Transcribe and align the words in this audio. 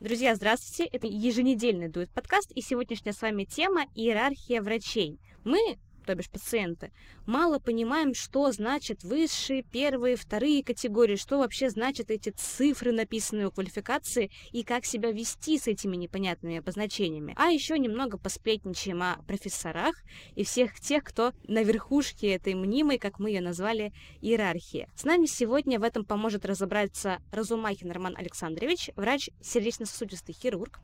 Друзья, 0.00 0.34
здравствуйте! 0.34 0.88
Это 0.90 1.06
еженедельный 1.06 1.88
дует 1.90 2.10
подкаст, 2.10 2.50
и 2.52 2.62
сегодняшняя 2.62 3.12
с 3.12 3.20
вами 3.20 3.44
тема– 3.44 3.84
иерархия 3.94 4.62
врачей. 4.62 5.20
Мы 5.44 5.76
то 6.04 6.14
бишь 6.14 6.30
пациенты, 6.30 6.92
мало 7.26 7.58
понимаем, 7.58 8.14
что 8.14 8.50
значит 8.52 9.04
высшие, 9.04 9.62
первые, 9.62 10.16
вторые 10.16 10.64
категории, 10.64 11.16
что 11.16 11.38
вообще 11.38 11.70
значат 11.70 12.10
эти 12.10 12.30
цифры, 12.30 12.92
написанные 12.92 13.48
у 13.48 13.50
квалификации, 13.50 14.30
и 14.52 14.62
как 14.62 14.84
себя 14.84 15.12
вести 15.12 15.58
с 15.58 15.66
этими 15.66 15.96
непонятными 15.96 16.58
обозначениями. 16.58 17.34
А 17.36 17.48
еще 17.50 17.78
немного 17.78 18.18
посплетничаем 18.18 19.02
о 19.02 19.22
профессорах 19.26 19.96
и 20.34 20.44
всех 20.44 20.78
тех, 20.80 21.04
кто 21.04 21.32
на 21.46 21.62
верхушке 21.62 22.34
этой 22.34 22.54
мнимой, 22.54 22.98
как 22.98 23.18
мы 23.18 23.30
ее 23.30 23.40
назвали, 23.40 23.92
иерархии. 24.20 24.88
С 24.94 25.04
нами 25.04 25.26
сегодня 25.26 25.78
в 25.78 25.82
этом 25.82 26.04
поможет 26.04 26.44
разобраться 26.44 27.18
Разумахин 27.32 27.90
Роман 27.90 28.14
Александрович, 28.16 28.90
врач 28.96 29.30
сердечно-сосудистый 29.40 30.34
хирург, 30.34 30.80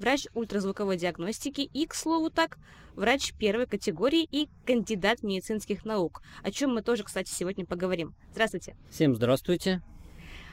врач 0.00 0.26
ультразвуковой 0.34 0.96
диагностики 0.96 1.60
и, 1.60 1.86
к 1.86 1.94
слову 1.94 2.30
так, 2.30 2.58
врач 2.96 3.32
первой 3.34 3.66
категории 3.66 4.26
и 4.28 4.48
кандидат 4.66 5.22
медицинских 5.22 5.84
наук, 5.84 6.22
о 6.42 6.50
чем 6.50 6.74
мы 6.74 6.82
тоже, 6.82 7.04
кстати, 7.04 7.30
сегодня 7.30 7.66
поговорим. 7.66 8.14
Здравствуйте. 8.32 8.76
Всем 8.90 9.14
здравствуйте. 9.14 9.82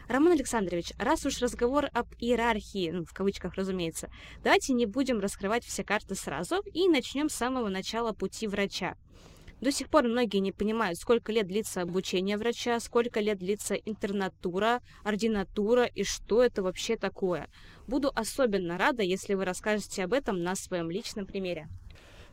Роман 0.07 0.33
Александрович, 0.33 0.93
раз 0.97 1.25
уж 1.25 1.39
разговор 1.41 1.89
об 1.93 2.07
иерархии, 2.19 2.91
ну, 2.91 3.03
в 3.03 3.13
кавычках, 3.13 3.55
разумеется, 3.55 4.09
давайте 4.41 4.73
не 4.73 4.85
будем 4.85 5.19
раскрывать 5.19 5.65
все 5.65 5.83
карты 5.83 6.15
сразу 6.15 6.61
и 6.73 6.87
начнем 6.87 7.29
с 7.29 7.33
самого 7.33 7.67
начала 7.67 8.13
пути 8.13 8.47
врача. 8.47 8.95
До 9.59 9.71
сих 9.71 9.89
пор 9.89 10.03
многие 10.03 10.37
не 10.37 10.51
понимают, 10.51 10.99
сколько 10.99 11.31
лет 11.31 11.47
длится 11.47 11.81
обучение 11.81 12.37
врача, 12.37 12.79
сколько 12.79 13.19
лет 13.19 13.39
длится 13.39 13.73
интернатура, 13.73 14.81
ординатура 15.03 15.85
и 15.85 16.03
что 16.03 16.43
это 16.43 16.61
вообще 16.61 16.95
такое. 16.95 17.49
Буду 17.87 18.11
особенно 18.13 18.77
рада, 18.77 19.01
если 19.01 19.33
вы 19.33 19.45
расскажете 19.45 20.03
об 20.03 20.13
этом 20.13 20.43
на 20.43 20.55
своем 20.55 20.91
личном 20.91 21.25
примере. 21.25 21.67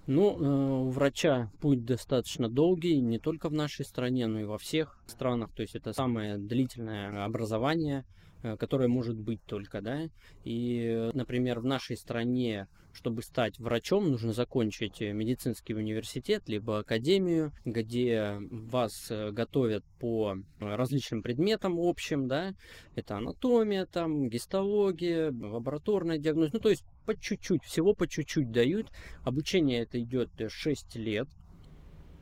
Ну, 0.06 0.39
э, 0.39 0.86
у 0.86 0.91
врача 0.91 1.50
путь 1.61 1.86
достаточно 1.86 2.50
долгий, 2.50 3.00
не 3.00 3.19
только 3.19 3.48
в 3.48 3.55
нашей 3.55 3.86
стране, 3.86 4.27
но 4.27 4.41
и 4.41 4.44
во 4.44 4.59
всех 4.59 4.98
странах. 5.06 5.50
То 5.55 5.62
есть 5.62 5.75
это 5.75 5.94
самое 5.94 6.36
длительное 6.36 7.25
образование, 7.25 8.05
э, 8.42 8.59
которое 8.59 8.88
может 8.88 9.16
быть 9.16 9.42
только, 9.47 9.81
да. 9.81 10.11
И, 10.44 11.11
например, 11.14 11.61
в 11.61 11.64
нашей 11.64 11.97
стране 11.97 12.69
чтобы 12.95 13.23
стать 13.23 13.59
врачом, 13.59 14.11
нужно 14.11 14.33
закончить 14.33 15.03
э, 15.03 15.12
медицинский 15.12 15.75
университет, 15.75 16.45
либо 16.48 16.78
академию, 16.78 17.53
где 17.64 18.39
вас 18.50 19.11
э, 19.11 19.31
готовят 19.33 19.84
по 19.98 20.37
э, 20.37 20.41
различным 20.59 21.22
предметам 21.22 21.78
общим, 21.78 22.28
да, 22.28 22.55
это 22.95 23.17
анатомия, 23.17 23.87
там, 23.87 24.28
гистология, 24.28 25.33
лабораторная 25.33 26.19
диагностика, 26.19 26.56
ну, 26.56 26.62
то 26.62 26.70
есть 26.70 26.84
по 27.05 27.19
чуть-чуть, 27.19 27.65
всего 27.65 27.95
по 27.95 28.06
чуть-чуть 28.06 28.50
дают. 28.50 28.91
Обучение 29.25 29.83
это 29.83 30.00
идет 30.00 30.31
6 30.48 30.97
лет, 30.97 31.28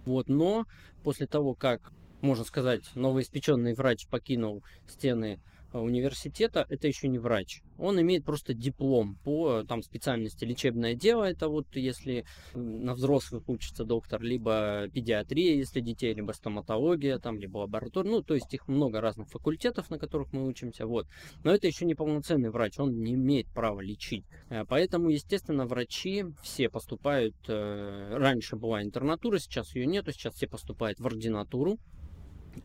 вот, 0.05 0.29
но 0.29 0.67
после 1.05 1.27
того, 1.27 1.55
как, 1.55 1.93
можно 2.21 2.45
сказать, 2.45 2.83
новоиспеченный 2.95 3.75
врач 3.75 4.07
покинул 4.09 4.65
стены 4.89 5.41
университета, 5.81 6.67
это 6.69 6.89
еще 6.89 7.09
не 7.09 7.19
врач. 7.19 7.63
Он 7.79 8.01
имеет 8.01 8.25
просто 8.25 8.55
диплом 8.55 9.17
по 9.25 9.65
там, 9.65 9.83
специальности 9.83 10.45
лечебное 10.45 10.95
дело, 10.95 11.25
это 11.25 11.49
вот 11.49 11.67
если 11.75 12.25
на 12.55 12.95
взрослых 12.95 13.49
учится 13.49 13.85
доктор, 13.85 14.23
либо 14.23 14.89
педиатрия, 14.93 15.57
если 15.57 15.81
детей, 15.81 16.15
либо 16.15 16.33
стоматология, 16.33 17.19
там, 17.19 17.39
либо 17.39 17.59
лаборатория, 17.59 18.11
ну, 18.11 18.23
то 18.23 18.35
есть 18.35 18.53
их 18.55 18.69
много 18.69 19.01
разных 19.01 19.29
факультетов, 19.29 19.91
на 19.91 19.99
которых 19.99 20.33
мы 20.33 20.47
учимся, 20.47 20.87
вот. 20.87 21.07
Но 21.45 21.53
это 21.53 21.67
еще 21.67 21.85
не 21.85 21.95
полноценный 21.95 22.51
врач, 22.51 22.79
он 22.79 23.03
не 23.03 23.15
имеет 23.15 23.49
права 23.49 23.81
лечить. 23.81 24.25
Э, 24.49 24.65
поэтому, 24.67 25.11
естественно, 25.11 25.67
врачи 25.67 26.25
все 26.43 26.69
поступают, 26.69 27.37
э, 27.49 28.17
раньше 28.17 28.57
была 28.57 28.83
интернатура, 28.83 29.39
сейчас 29.39 29.75
ее 29.75 29.87
нету, 29.87 30.13
сейчас 30.13 30.35
все 30.35 30.47
поступают 30.47 31.01
в 31.01 31.07
ординатуру. 31.07 31.79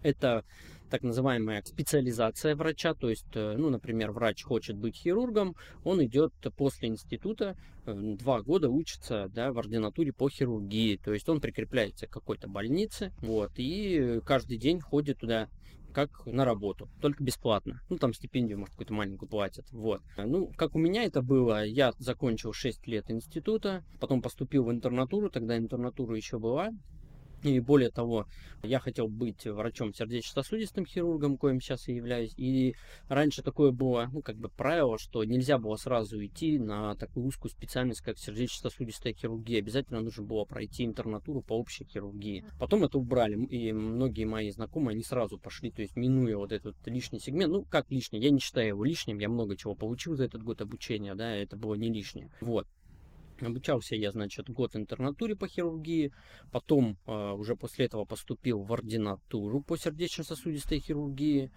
Это 0.03 0.43
так 0.89 1.03
называемая 1.03 1.63
специализация 1.65 2.55
врача, 2.55 2.93
то 2.93 3.09
есть, 3.09 3.27
э, 3.33 3.55
ну, 3.57 3.69
например, 3.69 4.11
врач 4.11 4.43
хочет 4.43 4.77
быть 4.77 4.95
хирургом, 4.95 5.55
он 5.83 6.03
идет 6.03 6.33
после 6.55 6.89
института, 6.89 7.57
э, 7.85 7.93
два 7.93 8.41
года 8.41 8.69
учится, 8.69 9.29
да, 9.29 9.51
в 9.51 9.59
ординатуре 9.59 10.13
по 10.13 10.29
хирургии, 10.29 10.97
то 10.97 11.13
есть 11.13 11.27
он 11.29 11.41
прикрепляется 11.41 12.07
к 12.07 12.11
какой-то 12.11 12.47
больнице, 12.47 13.13
вот, 13.19 13.51
и 13.57 14.21
каждый 14.25 14.57
день 14.57 14.79
ходит 14.79 15.19
туда 15.19 15.49
как 15.93 16.27
на 16.27 16.45
работу, 16.45 16.89
только 17.01 17.23
бесплатно. 17.23 17.81
Ну, 17.89 17.97
там 17.97 18.13
стипендию, 18.13 18.59
может, 18.59 18.73
какую-то 18.73 18.93
маленькую 18.93 19.27
платят. 19.27 19.65
Вот. 19.71 20.01
Ну, 20.15 20.51
как 20.55 20.75
у 20.75 20.79
меня 20.79 21.05
это 21.05 21.23
было, 21.23 21.65
я 21.65 21.91
закончил 21.97 22.53
6 22.53 22.85
лет 22.85 23.09
института, 23.09 23.83
потом 23.99 24.21
поступил 24.21 24.65
в 24.65 24.71
интернатуру, 24.71 25.31
тогда 25.31 25.57
интернатура 25.57 26.15
еще 26.15 26.37
была, 26.37 26.69
и 27.43 27.59
более 27.59 27.89
того, 27.89 28.25
я 28.63 28.79
хотел 28.79 29.07
быть 29.07 29.45
врачом 29.45 29.93
сердечно-сосудистым 29.93 30.85
хирургом, 30.85 31.37
коим 31.37 31.61
сейчас 31.61 31.87
и 31.87 31.93
являюсь. 31.93 32.33
И 32.37 32.75
раньше 33.07 33.43
такое 33.43 33.71
было, 33.71 34.09
ну, 34.11 34.21
как 34.21 34.37
бы 34.37 34.49
правило, 34.49 34.97
что 34.97 35.23
нельзя 35.23 35.57
было 35.57 35.75
сразу 35.75 36.23
идти 36.23 36.57
на 36.57 36.95
такую 36.95 37.27
узкую 37.27 37.51
специальность, 37.51 38.01
как 38.01 38.17
сердечно-сосудистая 38.17 39.13
хирургия. 39.13 39.59
Обязательно 39.59 40.01
нужно 40.01 40.23
было 40.23 40.45
пройти 40.45 40.85
интернатуру 40.85 41.41
по 41.41 41.53
общей 41.53 41.85
хирургии. 41.85 42.45
Потом 42.59 42.83
это 42.83 42.97
убрали, 42.97 43.37
и 43.45 43.71
многие 43.71 44.25
мои 44.25 44.49
знакомые, 44.51 44.93
они 44.93 45.03
сразу 45.03 45.37
пошли, 45.37 45.71
то 45.71 45.81
есть 45.81 45.95
минуя 45.95 46.37
вот 46.37 46.51
этот 46.51 46.75
лишний 46.87 47.19
сегмент. 47.19 47.53
Ну, 47.53 47.63
как 47.63 47.89
лишний? 47.91 48.19
Я 48.19 48.31
не 48.31 48.39
считаю 48.39 48.67
его 48.69 48.83
лишним, 48.83 49.19
я 49.19 49.29
много 49.29 49.55
чего 49.55 49.75
получил 49.75 50.15
за 50.15 50.25
этот 50.25 50.43
год 50.43 50.61
обучения, 50.61 51.15
да, 51.15 51.35
это 51.35 51.55
было 51.55 51.75
не 51.75 51.91
лишнее. 51.91 52.31
Вот. 52.41 52.67
Обучался 53.41 53.95
я, 53.95 54.11
значит, 54.11 54.49
год 54.49 54.73
в 54.73 54.77
интернатуре 54.77 55.35
по 55.35 55.47
хирургии, 55.47 56.11
потом 56.51 56.97
э, 57.05 57.31
уже 57.31 57.55
после 57.55 57.85
этого 57.85 58.05
поступил 58.05 58.61
в 58.61 58.73
ординатуру 58.73 59.61
по 59.61 59.77
сердечно-сосудистой 59.77 60.79
хирургии. 60.79 61.51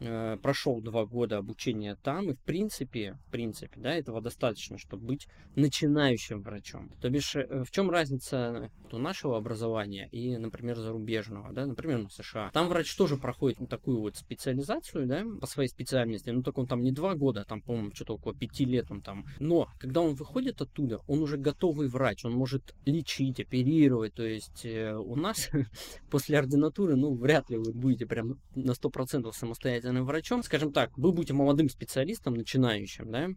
Э, 0.00 0.38
прошел 0.42 0.80
два 0.80 1.04
года 1.04 1.36
обучения 1.36 1.94
там, 2.02 2.30
и 2.30 2.34
в 2.34 2.40
принципе, 2.40 3.18
в 3.26 3.30
принципе, 3.30 3.78
да, 3.78 3.92
этого 3.94 4.22
достаточно, 4.22 4.78
чтобы 4.78 5.06
быть 5.06 5.28
начинающим 5.56 6.40
врачом. 6.40 6.90
То 7.02 7.10
бишь, 7.10 7.36
э, 7.36 7.64
в 7.64 7.70
чем 7.70 7.90
разница 7.90 8.70
у 8.92 8.98
нашего 8.98 9.36
образования 9.36 10.08
и, 10.10 10.38
например, 10.38 10.78
зарубежного, 10.78 11.52
да, 11.52 11.66
например, 11.66 11.98
на 11.98 12.08
США. 12.08 12.50
Там 12.54 12.68
врач 12.68 12.94
тоже 12.96 13.18
проходит 13.18 13.58
такую 13.68 14.00
вот 14.00 14.16
специализацию, 14.16 15.06
да, 15.06 15.22
по 15.38 15.46
своей 15.46 15.68
специальности, 15.68 16.30
но 16.30 16.42
только 16.42 16.60
он 16.60 16.66
там 16.66 16.82
не 16.82 16.92
два 16.92 17.14
года, 17.14 17.44
там, 17.44 17.60
по-моему, 17.60 17.90
что-то 17.94 18.14
около 18.14 18.34
пяти 18.34 18.64
лет 18.64 18.90
он 18.90 19.02
там. 19.02 19.26
Но, 19.38 19.68
когда 19.78 20.00
он 20.00 20.14
выходит 20.14 20.62
оттуда, 20.62 21.00
он 21.08 21.20
уже 21.20 21.36
готовый 21.36 21.88
врач, 21.88 22.24
он 22.24 22.32
может 22.32 22.74
лечить, 22.86 23.38
оперировать, 23.38 24.14
то 24.14 24.24
есть 24.24 24.64
э, 24.64 24.94
у 24.94 25.14
нас 25.14 25.50
после 26.10 26.38
ординатуры, 26.38 26.96
ну, 26.96 27.14
вряд 27.14 27.50
ли 27.50 27.58
вы 27.58 27.72
будете 27.74 28.06
прям 28.06 28.40
на 28.54 28.72
сто 28.72 28.88
процентов 28.88 29.36
самостоятельно 29.36 29.89
обязательным 29.90 30.06
врачом, 30.06 30.42
скажем 30.42 30.72
так, 30.72 30.96
вы 30.96 31.12
будете 31.12 31.32
молодым 31.34 31.68
специалистом, 31.68 32.34
начинающим, 32.34 33.10
да, 33.10 33.28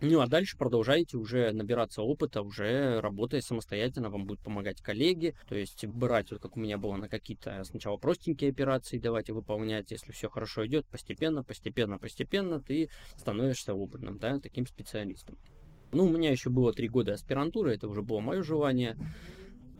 ну 0.00 0.20
а 0.20 0.26
дальше 0.26 0.56
продолжаете 0.56 1.18
уже 1.18 1.52
набираться 1.52 2.02
опыта, 2.02 2.42
уже 2.42 3.00
работая 3.00 3.42
самостоятельно, 3.42 4.08
вам 4.08 4.24
будут 4.24 4.42
помогать 4.42 4.80
коллеги, 4.80 5.34
то 5.48 5.54
есть 5.54 5.84
брать, 5.86 6.30
вот 6.30 6.40
как 6.40 6.56
у 6.56 6.60
меня 6.60 6.78
было, 6.78 6.96
на 6.96 7.08
какие-то 7.08 7.62
сначала 7.64 7.96
простенькие 7.98 8.50
операции 8.50 8.98
давайте 8.98 9.32
выполнять, 9.32 9.90
если 9.90 10.12
все 10.12 10.30
хорошо 10.30 10.66
идет, 10.66 10.86
постепенно, 10.86 11.42
постепенно, 11.44 11.98
постепенно 11.98 12.60
ты 12.60 12.88
становишься 13.16 13.74
опытным, 13.74 14.18
да, 14.18 14.38
таким 14.38 14.66
специалистом. 14.66 15.36
Ну, 15.92 16.04
у 16.04 16.08
меня 16.08 16.30
еще 16.30 16.50
было 16.50 16.72
три 16.72 16.88
года 16.88 17.14
аспирантуры, 17.14 17.74
это 17.74 17.88
уже 17.88 18.02
было 18.02 18.20
мое 18.20 18.42
желание 18.42 18.96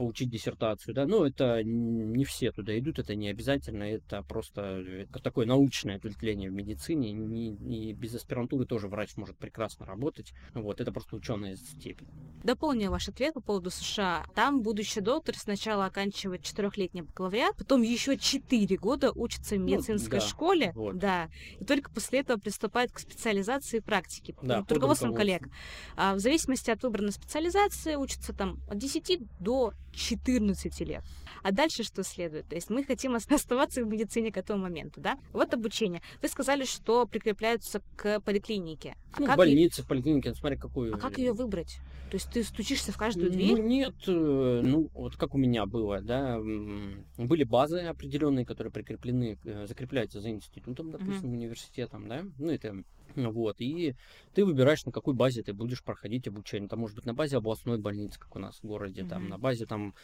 получить 0.01 0.31
диссертацию, 0.31 0.95
да, 0.95 1.05
но 1.05 1.27
это 1.27 1.63
не 1.63 2.25
все 2.25 2.53
туда 2.53 2.77
идут, 2.79 2.99
это 2.99 3.15
не 3.15 3.29
обязательно, 3.29 3.83
это 3.83 4.23
просто 4.23 4.83
это 5.03 5.19
такое 5.19 5.45
научное 5.45 5.97
ответвление 5.97 6.49
в 6.49 6.55
медицине, 6.55 7.13
не, 7.13 7.51
не 7.51 7.93
без 7.93 8.15
аспирантуры 8.15 8.65
тоже 8.65 8.89
врач 8.89 9.19
может 9.19 9.37
прекрасно 9.37 9.85
работать, 9.85 10.33
вот, 10.55 10.81
это 10.81 10.91
просто 10.91 11.17
ученая 11.17 11.57
степень. 11.57 12.09
Дополню 12.43 12.91
ваш 12.91 13.11
ответ 13.11 13.35
по 13.35 13.43
поводу 13.43 13.69
США. 13.69 14.25
Там 14.35 14.63
будущий 14.63 15.03
доктор 15.03 15.37
сначала 15.37 15.85
оканчивает 15.85 16.45
четырехлетний 16.45 17.03
бакалавриат, 17.03 17.59
потом 17.59 17.83
еще 17.83 18.17
четыре 18.17 18.79
года 18.79 19.13
учится 19.13 19.57
в 19.57 19.59
ну, 19.59 19.67
медицинской 19.67 20.21
ну, 20.21 20.25
да, 20.25 20.29
школе, 20.31 20.73
вот. 20.75 20.97
да, 20.97 21.29
и 21.59 21.65
только 21.67 21.91
после 21.91 22.21
этого 22.21 22.39
приступает 22.39 22.91
к 22.91 22.99
специализации 22.99 23.77
и 23.77 23.81
практике, 23.81 24.35
да, 24.41 24.61
под 24.63 24.73
руководством 24.73 25.13
коллег. 25.13 25.47
А 25.95 26.15
в 26.15 26.21
зависимости 26.21 26.71
от 26.71 26.83
выбранной 26.83 27.13
специализации 27.13 27.97
учится 27.97 28.33
там 28.33 28.61
от 28.67 28.79
10 28.79 29.21
до 29.41 29.75
14 29.93 30.81
лет. 30.81 31.03
А 31.43 31.53
дальше 31.53 31.83
что 31.83 32.03
следует? 32.03 32.47
То 32.47 32.55
есть 32.55 32.71
мы 32.71 32.85
хотим 32.85 33.15
оставаться 33.31 33.83
в 33.85 33.87
медицине 33.87 34.33
к 34.33 34.37
этому 34.37 34.63
моменту, 34.63 35.01
да? 35.01 35.19
Вот 35.33 35.53
обучение. 35.55 36.03
Вы 36.23 36.29
сказали, 36.29 36.65
что 36.65 37.07
прикрепляются 37.07 37.83
к 37.97 38.21
поликлинике. 38.21 38.97
А 39.13 39.21
ну, 39.21 39.27
как 39.27 39.37
больнице, 39.39 39.83
ее... 39.83 39.87
поликлинике, 39.87 40.35
смотри, 40.35 40.57
какую. 40.57 40.95
А 40.95 40.99
как 40.99 41.19
ее 41.19 41.33
выбрать? 41.33 41.79
То 42.11 42.17
есть 42.17 42.31
ты 42.31 42.43
стучишься 42.43 42.91
в 42.93 42.97
каждую 42.97 43.31
дверь? 43.31 43.53
Ну, 43.53 43.69
нет, 43.69 43.95
э, 44.09 44.61
ну, 44.65 44.91
вот 44.95 45.17
как 45.17 45.35
у 45.35 45.39
меня 45.39 45.65
было, 45.65 46.01
да, 46.01 46.41
были 47.17 47.45
базы 47.45 47.79
определенные, 47.83 48.45
которые 48.45 48.73
прикреплены, 48.73 49.39
э, 49.45 49.67
закрепляются 49.69 50.21
за 50.21 50.31
институтом, 50.31 50.91
допустим, 50.91 51.31
uh-huh. 51.31 51.37
университетом, 51.37 52.09
да, 52.09 52.25
ну, 52.37 52.51
это 52.51 52.83
Вот, 53.15 53.61
и 53.61 53.95
ты 54.35 54.45
выбираешь, 54.45 54.85
на 54.85 54.93
какой 54.93 55.15
базе 55.15 55.43
ты 55.43 55.53
будешь 55.53 55.83
проходить 55.83 56.29
обучение. 56.29 56.69
Там 56.69 56.81
может 56.81 56.97
быть 56.97 57.07
на 57.07 57.15
базе 57.15 57.37
областной 57.37 57.79
больницы, 57.79 58.19
как 58.19 58.35
у 58.37 58.39
нас 58.39 58.59
в 58.63 58.67
городе, 58.67 59.03
mm-hmm. 59.03 59.09
там 59.09 59.29
на 59.29 59.39
базе 59.39 59.67
там 59.67 59.95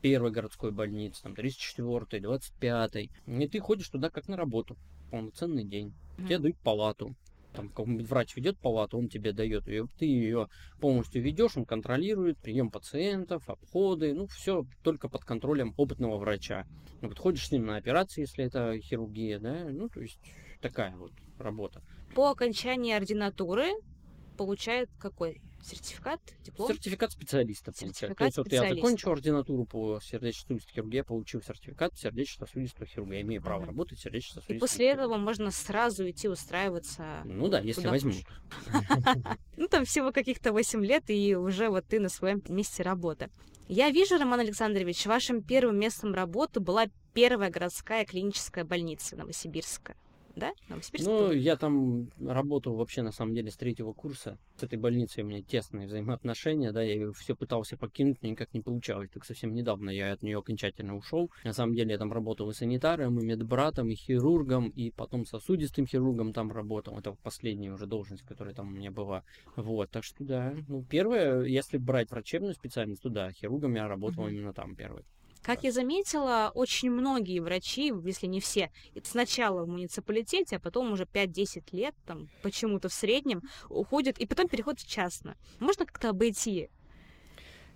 первой 0.00 0.30
городской 0.30 0.72
больницы, 0.72 1.22
там 1.22 1.32
34-й, 1.32 2.20
25-й. 2.20 3.10
И 3.26 3.48
ты 3.48 3.60
ходишь 3.60 3.88
туда 3.88 4.10
как 4.10 4.28
на 4.28 4.36
работу, 4.36 4.76
полноценный 5.10 5.64
день. 5.64 5.94
Mm-hmm. 6.16 6.24
Тебе 6.26 6.38
дают 6.38 6.58
палату, 6.58 7.14
там 7.52 7.68
какой-нибудь 7.68 8.08
врач 8.08 8.36
ведет 8.36 8.58
палату, 8.58 8.98
он 8.98 9.08
тебе 9.08 9.32
дает 9.32 9.68
ее, 9.68 9.86
ты 9.98 10.06
ее 10.06 10.48
полностью 10.80 11.22
ведешь, 11.22 11.56
он 11.56 11.64
контролирует 11.64 12.38
прием 12.38 12.70
пациентов, 12.70 13.48
обходы, 13.48 14.14
ну 14.14 14.26
все 14.26 14.66
только 14.82 15.08
под 15.08 15.24
контролем 15.24 15.74
опытного 15.76 16.16
врача. 16.18 16.66
Ну, 17.00 17.08
вот 17.08 17.18
ходишь 17.18 17.46
с 17.46 17.52
ним 17.52 17.66
на 17.66 17.76
операции, 17.76 18.22
если 18.22 18.44
это 18.44 18.78
хирургия, 18.78 19.38
да, 19.38 19.68
ну 19.70 19.88
то 19.88 20.00
есть 20.00 20.18
такая 20.60 20.96
вот 20.96 21.12
работа. 21.38 21.82
По 22.14 22.30
окончании 22.30 22.94
ординатуры 22.94 23.70
получает 24.36 24.90
какой 24.98 25.40
сертификат, 25.62 26.20
диплом? 26.44 26.68
Сертификат 26.68 27.12
специалиста 27.12 27.72
сертификат 27.74 28.18
То 28.18 28.24
есть 28.24 28.36
вот 28.38 28.52
я 28.52 28.68
закончил 28.68 29.12
ординатуру 29.12 29.64
по 29.64 30.00
сердечно-сосудистой 30.00 30.74
хирургии, 30.74 31.00
получил 31.02 31.42
сертификат 31.42 31.96
сердечно-сосудистого 31.96 32.86
хирурга. 32.86 33.14
Я 33.14 33.20
имею 33.22 33.42
право 33.42 33.62
ага. 33.62 33.66
работать 33.68 34.00
сердечно-сосудистой 34.00 34.56
И 34.56 34.58
после 34.58 34.90
этого 34.90 35.16
можно 35.16 35.50
сразу 35.50 36.08
идти 36.08 36.28
устраиваться. 36.28 37.22
Ну 37.24 37.48
да, 37.48 37.60
если 37.60 37.86
возьмут. 37.86 38.16
Ну 39.56 39.68
там 39.68 39.84
всего 39.84 40.12
каких-то 40.12 40.52
8 40.52 40.84
лет, 40.84 41.04
и 41.08 41.36
уже 41.36 41.68
вот 41.68 41.86
ты 41.86 42.00
на 42.00 42.08
своем 42.08 42.42
месте 42.48 42.82
работы. 42.82 43.30
Я 43.68 43.90
вижу, 43.90 44.18
Роман 44.18 44.40
Александрович, 44.40 45.06
вашим 45.06 45.42
первым 45.42 45.78
местом 45.78 46.14
работы 46.14 46.60
была 46.60 46.86
первая 47.14 47.50
городская 47.50 48.04
клиническая 48.04 48.64
больница 48.64 49.16
Новосибирска 49.16 49.94
да? 50.36 50.52
Ну, 50.98 51.32
я 51.32 51.56
там 51.56 52.08
работал 52.20 52.76
вообще, 52.76 53.02
на 53.02 53.12
самом 53.12 53.34
деле, 53.34 53.50
с 53.50 53.56
третьего 53.56 53.92
курса. 53.92 54.38
С 54.56 54.62
этой 54.62 54.78
больницей 54.78 55.22
у 55.22 55.26
меня 55.26 55.42
тесные 55.42 55.86
взаимоотношения, 55.86 56.72
да, 56.72 56.82
я 56.82 57.10
все 57.12 57.34
пытался 57.34 57.76
покинуть, 57.76 58.22
но 58.22 58.28
никак 58.28 58.52
не 58.54 58.60
получалось. 58.60 59.10
Так 59.12 59.24
совсем 59.24 59.54
недавно 59.54 59.90
я 59.90 60.12
от 60.12 60.22
нее 60.22 60.38
окончательно 60.38 60.96
ушел. 60.96 61.30
На 61.44 61.52
самом 61.52 61.74
деле 61.74 61.92
я 61.92 61.98
там 61.98 62.12
работал 62.12 62.50
и 62.50 62.54
санитаром, 62.54 63.18
и 63.20 63.24
медбратом, 63.24 63.90
и 63.90 63.94
хирургом, 63.94 64.68
и 64.68 64.90
потом 64.90 65.26
сосудистым 65.26 65.86
хирургом 65.86 66.32
там 66.32 66.50
работал. 66.50 66.98
Это 66.98 67.12
последняя 67.22 67.72
уже 67.72 67.86
должность, 67.86 68.22
которая 68.22 68.54
там 68.54 68.68
у 68.68 68.76
меня 68.76 68.90
была. 68.90 69.24
Вот, 69.56 69.90
так 69.90 70.04
что 70.04 70.24
да. 70.24 70.54
Ну, 70.68 70.84
первое, 70.84 71.42
если 71.42 71.78
брать 71.78 72.10
врачебную 72.10 72.54
специальность, 72.54 73.02
то 73.02 73.08
да, 73.08 73.32
хирургом 73.32 73.74
я 73.74 73.88
работал 73.88 74.26
mm-hmm. 74.26 74.32
именно 74.32 74.52
там 74.52 74.74
первый. 74.76 75.04
Как 75.42 75.64
я 75.64 75.72
заметила, 75.72 76.52
очень 76.54 76.90
многие 76.90 77.40
врачи, 77.40 77.92
если 78.04 78.26
не 78.26 78.40
все, 78.40 78.70
сначала 79.02 79.64
в 79.64 79.68
муниципалитете, 79.68 80.56
а 80.56 80.60
потом 80.60 80.92
уже 80.92 81.04
5-10 81.04 81.64
лет, 81.72 81.94
там, 82.06 82.28
почему-то 82.42 82.88
в 82.88 82.94
среднем, 82.94 83.42
уходят 83.68 84.18
и 84.18 84.26
потом 84.26 84.48
переходят 84.48 84.80
в 84.80 84.88
частно. 84.88 85.36
Можно 85.58 85.84
как-то 85.84 86.10
обойти 86.10 86.70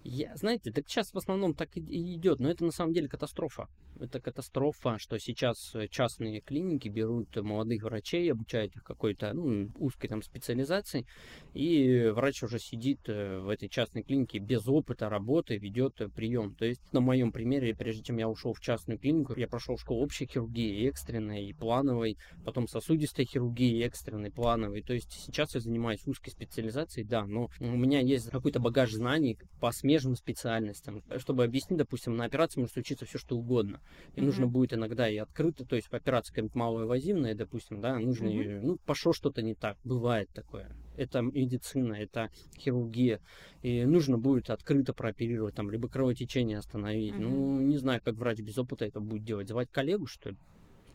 я, 0.06 0.36
знаете, 0.36 0.70
так 0.72 0.88
сейчас 0.88 1.12
в 1.12 1.18
основном 1.18 1.54
так 1.54 1.76
и 1.76 2.14
идет, 2.14 2.40
но 2.40 2.50
это 2.50 2.64
на 2.64 2.72
самом 2.72 2.92
деле 2.92 3.08
катастрофа. 3.08 3.68
Это 3.98 4.20
катастрофа, 4.20 4.98
что 4.98 5.18
сейчас 5.18 5.74
э, 5.74 5.88
частные 5.88 6.40
клиники 6.40 6.88
берут 6.88 7.34
молодых 7.36 7.82
врачей, 7.82 8.30
обучают 8.30 8.76
их 8.76 8.84
какой-то 8.84 9.32
ну, 9.32 9.70
узкой 9.78 10.08
там 10.08 10.22
специализации, 10.22 11.06
и 11.54 12.10
врач 12.14 12.42
уже 12.42 12.58
сидит 12.58 13.08
э, 13.08 13.38
в 13.38 13.48
этой 13.48 13.68
частной 13.68 14.02
клинике 14.02 14.38
без 14.38 14.68
опыта 14.68 15.08
работы, 15.08 15.56
ведет 15.56 16.00
э, 16.00 16.08
прием. 16.08 16.54
То 16.54 16.66
есть 16.66 16.82
на 16.92 17.00
моем 17.00 17.32
примере, 17.32 17.74
прежде 17.74 18.02
чем 18.02 18.18
я 18.18 18.28
ушел 18.28 18.52
в 18.52 18.60
частную 18.60 18.98
клинику, 18.98 19.34
я 19.36 19.48
прошел 19.48 19.78
школу 19.78 20.04
общей 20.04 20.26
хирургии, 20.26 20.86
экстренной, 20.88 21.46
и 21.46 21.52
плановой, 21.52 22.18
потом 22.44 22.68
сосудистой 22.68 23.24
хирургии, 23.24 23.82
экстренной, 23.84 24.30
плановой. 24.30 24.82
То 24.82 24.92
есть 24.92 25.12
сейчас 25.12 25.54
я 25.54 25.60
занимаюсь 25.60 26.06
узкой 26.06 26.30
специализацией, 26.30 27.06
да, 27.06 27.24
но 27.24 27.48
у 27.60 27.76
меня 27.76 28.00
есть 28.00 28.30
какой-то 28.30 28.60
багаж 28.60 28.92
знаний 28.92 29.38
по 29.60 29.72
смежным 29.96 30.16
специальностям. 30.16 31.02
Чтобы 31.18 31.44
объяснить, 31.44 31.78
допустим, 31.78 32.16
на 32.16 32.24
операции 32.24 32.60
может 32.60 32.74
случиться 32.74 33.06
все 33.06 33.18
что 33.18 33.36
угодно. 33.36 33.80
И 34.14 34.20
mm-hmm. 34.20 34.24
нужно 34.24 34.46
будет 34.46 34.74
иногда 34.74 35.08
и 35.08 35.16
открыто, 35.16 35.64
то 35.64 35.76
есть 35.76 35.88
операция 35.90 36.32
какая-нибудь 36.32 36.54
малоинвазивная, 36.54 37.34
допустим, 37.34 37.80
да, 37.80 37.98
нужно, 37.98 38.26
mm-hmm. 38.28 38.60
ну, 38.62 38.76
пошло 38.84 39.12
что-то 39.12 39.42
не 39.42 39.54
так, 39.54 39.78
бывает 39.84 40.28
такое. 40.34 40.70
Это 40.96 41.22
медицина, 41.22 41.94
это 41.94 42.30
хирургия, 42.58 43.20
и 43.62 43.84
нужно 43.84 44.18
будет 44.18 44.50
открыто 44.50 44.92
прооперировать, 44.92 45.54
там, 45.54 45.70
либо 45.70 45.88
кровотечение 45.88 46.58
остановить. 46.58 47.14
Mm-hmm. 47.14 47.18
Ну, 47.20 47.60
не 47.60 47.78
знаю, 47.78 48.00
как 48.04 48.14
врач 48.16 48.40
без 48.40 48.58
опыта 48.58 48.84
это 48.84 49.00
будет 49.00 49.24
делать. 49.24 49.48
Звать 49.48 49.70
коллегу, 49.70 50.06
что 50.06 50.30
ли? 50.30 50.36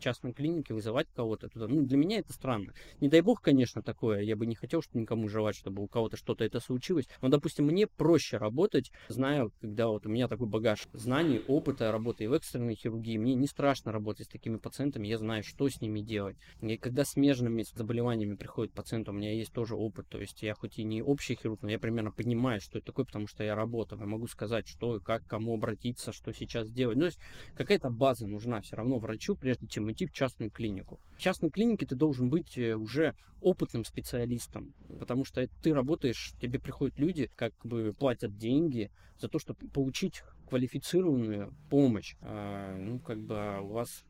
Частной 0.02 0.32
клинике 0.32 0.74
вызывать 0.74 1.08
кого-то 1.14 1.48
туда. 1.48 1.68
Ну, 1.68 1.82
для 1.82 1.96
меня 1.96 2.18
это 2.18 2.32
странно. 2.32 2.74
Не 3.00 3.08
дай 3.08 3.20
бог, 3.20 3.40
конечно, 3.40 3.82
такое. 3.82 4.20
Я 4.20 4.36
бы 4.36 4.46
не 4.46 4.54
хотел, 4.54 4.82
чтобы 4.82 5.00
никому 5.00 5.28
желать, 5.28 5.56
чтобы 5.56 5.82
у 5.82 5.86
кого-то 5.86 6.16
что-то 6.16 6.44
это 6.44 6.60
случилось. 6.60 7.06
Но, 7.20 7.28
допустим, 7.28 7.66
мне 7.66 7.86
проще 7.86 8.36
работать, 8.36 8.90
зная, 9.08 9.48
когда 9.60 9.88
вот 9.88 10.06
у 10.06 10.10
меня 10.10 10.28
такой 10.28 10.48
багаж 10.48 10.88
знаний, 10.92 11.40
опыта 11.48 11.92
работы 11.92 12.28
в 12.28 12.32
экстренной 12.32 12.74
хирургии. 12.74 13.16
Мне 13.16 13.34
не 13.34 13.46
страшно 13.46 13.92
работать 13.92 14.26
с 14.26 14.30
такими 14.30 14.56
пациентами. 14.56 15.08
Я 15.08 15.18
знаю, 15.18 15.42
что 15.44 15.68
с 15.68 15.80
ними 15.80 16.00
делать. 16.00 16.36
И 16.60 16.76
когда 16.76 17.04
смежными 17.04 17.64
заболеваниями 17.74 18.34
приходит 18.34 18.74
пациент, 18.74 19.08
у 19.08 19.12
меня 19.12 19.32
есть 19.32 19.52
тоже 19.52 19.76
опыт. 19.76 20.08
То 20.08 20.20
есть 20.20 20.42
я 20.42 20.54
хоть 20.54 20.78
и 20.78 20.84
не 20.84 21.02
общий 21.02 21.34
хирург, 21.34 21.62
но 21.62 21.70
я 21.70 21.78
примерно 21.78 22.10
понимаю, 22.10 22.60
что 22.60 22.78
это 22.78 22.86
такое, 22.86 23.04
потому 23.04 23.26
что 23.26 23.44
я 23.44 23.54
работал. 23.54 23.98
Я 23.98 24.06
могу 24.06 24.26
сказать, 24.26 24.66
что 24.66 24.96
и 24.96 25.00
как, 25.00 25.26
кому 25.26 25.54
обратиться, 25.54 26.12
что 26.12 26.32
сейчас 26.32 26.70
делать. 26.70 26.96
Ну, 26.96 27.02
то 27.02 27.06
есть 27.06 27.20
какая-то 27.54 27.90
база 27.90 28.26
нужна 28.26 28.60
все 28.60 28.76
равно 28.76 28.98
врачу, 28.98 29.36
прежде 29.36 29.66
чем 29.66 29.86
идти 29.92 30.06
в 30.06 30.12
частную 30.12 30.50
клинику. 30.50 31.00
В 31.16 31.20
частной 31.20 31.50
клинике 31.50 31.86
ты 31.86 31.94
должен 31.94 32.28
быть 32.28 32.56
э, 32.58 32.74
уже 32.74 33.14
опытным 33.40 33.84
специалистом, 33.84 34.74
потому 34.98 35.24
что 35.24 35.46
ты 35.62 35.74
работаешь, 35.74 36.32
тебе 36.40 36.58
приходят 36.58 36.98
люди, 36.98 37.30
как 37.36 37.52
бы 37.64 37.94
платят 37.98 38.36
деньги 38.36 38.90
за 39.18 39.28
то, 39.28 39.38
чтобы 39.38 39.68
получить 39.68 40.22
квалифицированную 40.48 41.52
помощь. 41.70 42.14
А, 42.20 42.76
ну, 42.76 42.98
как 42.98 43.18
бы 43.20 43.36
а 43.36 43.60
у 43.60 43.68
вас 43.68 44.04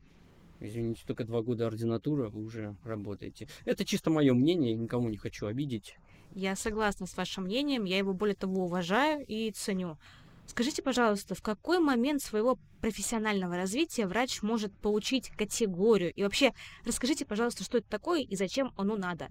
извините, 0.59 1.03
только 1.05 1.25
два 1.25 1.41
года 1.41 1.67
ординатура, 1.67 2.29
вы 2.29 2.43
уже 2.43 2.75
работаете. 2.83 3.47
Это 3.65 3.85
чисто 3.85 4.09
мое 4.09 4.33
мнение, 4.33 4.71
я 4.71 4.77
никому 4.77 5.09
не 5.09 5.17
хочу 5.17 5.45
обидеть. 5.47 5.97
Я 6.35 6.55
согласна 6.55 7.05
с 7.05 7.15
вашим 7.15 7.43
мнением, 7.43 7.83
я 7.83 7.97
его 7.97 8.13
более 8.13 8.35
того 8.35 8.65
уважаю 8.65 9.23
и 9.27 9.51
ценю. 9.51 9.97
Скажите, 10.45 10.81
пожалуйста, 10.81 11.35
в 11.35 11.41
какой 11.41 11.79
момент 11.79 12.21
своего 12.21 12.59
профессионального 12.81 13.55
развития 13.55 14.07
врач 14.07 14.41
может 14.41 14.73
получить 14.73 15.29
категорию? 15.29 16.13
И 16.13 16.23
вообще, 16.23 16.53
расскажите, 16.85 17.25
пожалуйста, 17.25 17.63
что 17.63 17.77
это 17.77 17.89
такое 17.89 18.21
и 18.21 18.35
зачем 18.35 18.71
оно 18.77 18.95
надо? 18.95 19.29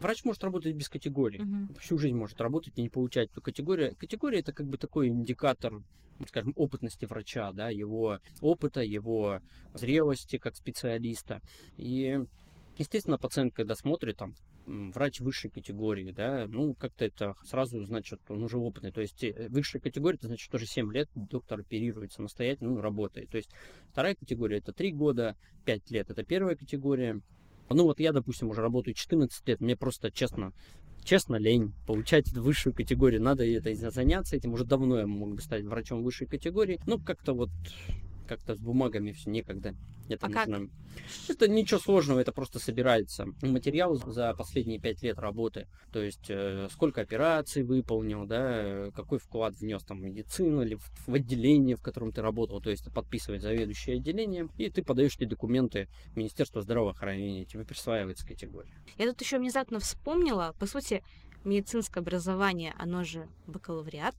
Врач 0.00 0.24
может 0.24 0.42
работать 0.42 0.74
без 0.74 0.88
категории. 0.88 1.40
Угу. 1.40 1.78
Всю 1.80 1.98
жизнь 1.98 2.16
может 2.16 2.40
работать 2.40 2.72
и 2.76 2.82
не 2.82 2.88
получать 2.88 3.30
эту 3.30 3.40
категорию. 3.40 3.94
Категория 3.96 4.40
это 4.40 4.52
как 4.52 4.66
бы 4.66 4.76
такой 4.76 5.08
индикатор, 5.08 5.82
скажем, 6.28 6.52
опытности 6.56 7.04
врача, 7.04 7.52
да, 7.52 7.70
его 7.70 8.18
опыта, 8.40 8.80
его 8.80 9.40
зрелости 9.74 10.38
как 10.38 10.56
специалиста. 10.56 11.40
И 11.76 12.18
Естественно, 12.76 13.18
пациент, 13.18 13.54
когда 13.54 13.76
смотрит 13.76 14.16
там 14.16 14.34
врач 14.66 15.20
высшей 15.20 15.50
категории, 15.50 16.10
да, 16.10 16.46
ну, 16.48 16.74
как-то 16.74 17.04
это 17.04 17.34
сразу, 17.44 17.84
значит, 17.84 18.20
он 18.28 18.42
уже 18.42 18.58
опытный. 18.58 18.92
То 18.92 19.00
есть 19.00 19.22
э, 19.22 19.48
высшая 19.48 19.80
категория, 19.80 20.16
это 20.16 20.28
значит, 20.28 20.50
тоже 20.50 20.66
7 20.66 20.92
лет 20.92 21.08
доктор 21.14 21.60
оперирует 21.60 22.12
самостоятельно, 22.12 22.70
ну, 22.70 22.80
работает. 22.80 23.30
То 23.30 23.36
есть 23.36 23.50
вторая 23.90 24.14
категория 24.14 24.58
это 24.58 24.72
3 24.72 24.92
года, 24.92 25.36
5 25.64 25.90
лет 25.90 26.10
это 26.10 26.24
первая 26.24 26.56
категория. 26.56 27.20
Ну, 27.70 27.84
вот 27.84 28.00
я, 28.00 28.12
допустим, 28.12 28.48
уже 28.50 28.60
работаю 28.60 28.94
14 28.94 29.48
лет, 29.48 29.60
мне 29.60 29.76
просто, 29.76 30.10
честно, 30.10 30.52
честно, 31.02 31.36
лень 31.36 31.72
получать 31.86 32.30
высшую 32.32 32.74
категорию. 32.74 33.22
Надо 33.22 33.46
это 33.46 33.74
заняться 33.90 34.36
этим. 34.36 34.52
Уже 34.52 34.64
давно 34.64 34.98
я 34.98 35.06
мог 35.06 35.34
бы 35.34 35.40
стать 35.40 35.64
врачом 35.64 36.02
высшей 36.02 36.26
категории. 36.26 36.80
Ну, 36.86 36.98
как-то 36.98 37.34
вот 37.34 37.50
как-то 38.26 38.54
с 38.54 38.58
бумагами 38.58 39.12
все 39.12 39.30
некогда. 39.30 39.74
Это, 40.08 40.26
а 40.26 40.28
нужно... 40.28 40.68
это 41.28 41.48
ничего 41.48 41.80
сложного, 41.80 42.20
это 42.20 42.32
просто 42.32 42.58
собирается 42.58 43.26
материал 43.40 43.94
за 43.94 44.34
последние 44.34 44.78
пять 44.78 45.02
лет 45.02 45.18
работы. 45.18 45.66
То 45.92 46.02
есть 46.02 46.26
э, 46.28 46.68
сколько 46.70 47.00
операций 47.00 47.62
выполнил, 47.62 48.26
да, 48.26 48.90
какой 48.94 49.18
вклад 49.18 49.54
внес 49.54 49.82
там 49.82 50.00
в 50.00 50.02
медицину 50.02 50.62
или 50.62 50.74
в, 50.74 50.84
в 51.06 51.14
отделение, 51.14 51.76
в 51.76 51.82
котором 51.82 52.12
ты 52.12 52.20
работал. 52.20 52.60
То 52.60 52.70
есть 52.70 52.92
подписывает 52.92 53.42
заведующее 53.42 53.96
отделение, 53.96 54.48
и 54.58 54.68
ты 54.68 54.82
подаешь 54.82 55.16
эти 55.16 55.24
документы 55.24 55.88
в 56.12 56.16
Министерство 56.16 56.60
здравоохранения, 56.60 57.46
тебе 57.46 57.64
присваивается 57.64 58.26
категория. 58.26 58.74
Я 58.98 59.06
тут 59.06 59.20
еще 59.22 59.38
внезапно 59.38 59.78
вспомнила, 59.78 60.54
по 60.58 60.66
сути, 60.66 61.02
медицинское 61.44 62.00
образование, 62.00 62.74
оно 62.78 63.04
же 63.04 63.28
бакалавриат, 63.46 64.14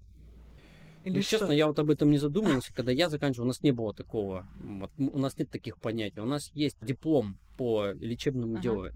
или 1.06 1.18
ну, 1.18 1.22
что? 1.22 1.38
честно, 1.38 1.52
я 1.52 1.68
вот 1.68 1.78
об 1.78 1.92
этом 1.92 2.10
не 2.10 2.18
задумывался. 2.18 2.74
Когда 2.74 2.92
я 2.92 3.10
заканчивал, 3.10 3.46
у 3.46 3.48
нас 3.48 3.62
не 3.62 3.72
было 3.72 3.94
такого. 3.94 4.48
Вот, 4.58 4.92
у 4.98 5.20
нас 5.20 5.38
нет 5.38 5.52
таких 5.52 5.78
понятий. 5.78 6.20
У 6.20 6.26
нас 6.26 6.50
есть 6.56 6.78
диплом 6.82 7.38
по 7.58 7.92
лечебному 7.92 8.54
ага. 8.54 8.62
делу. 8.62 8.88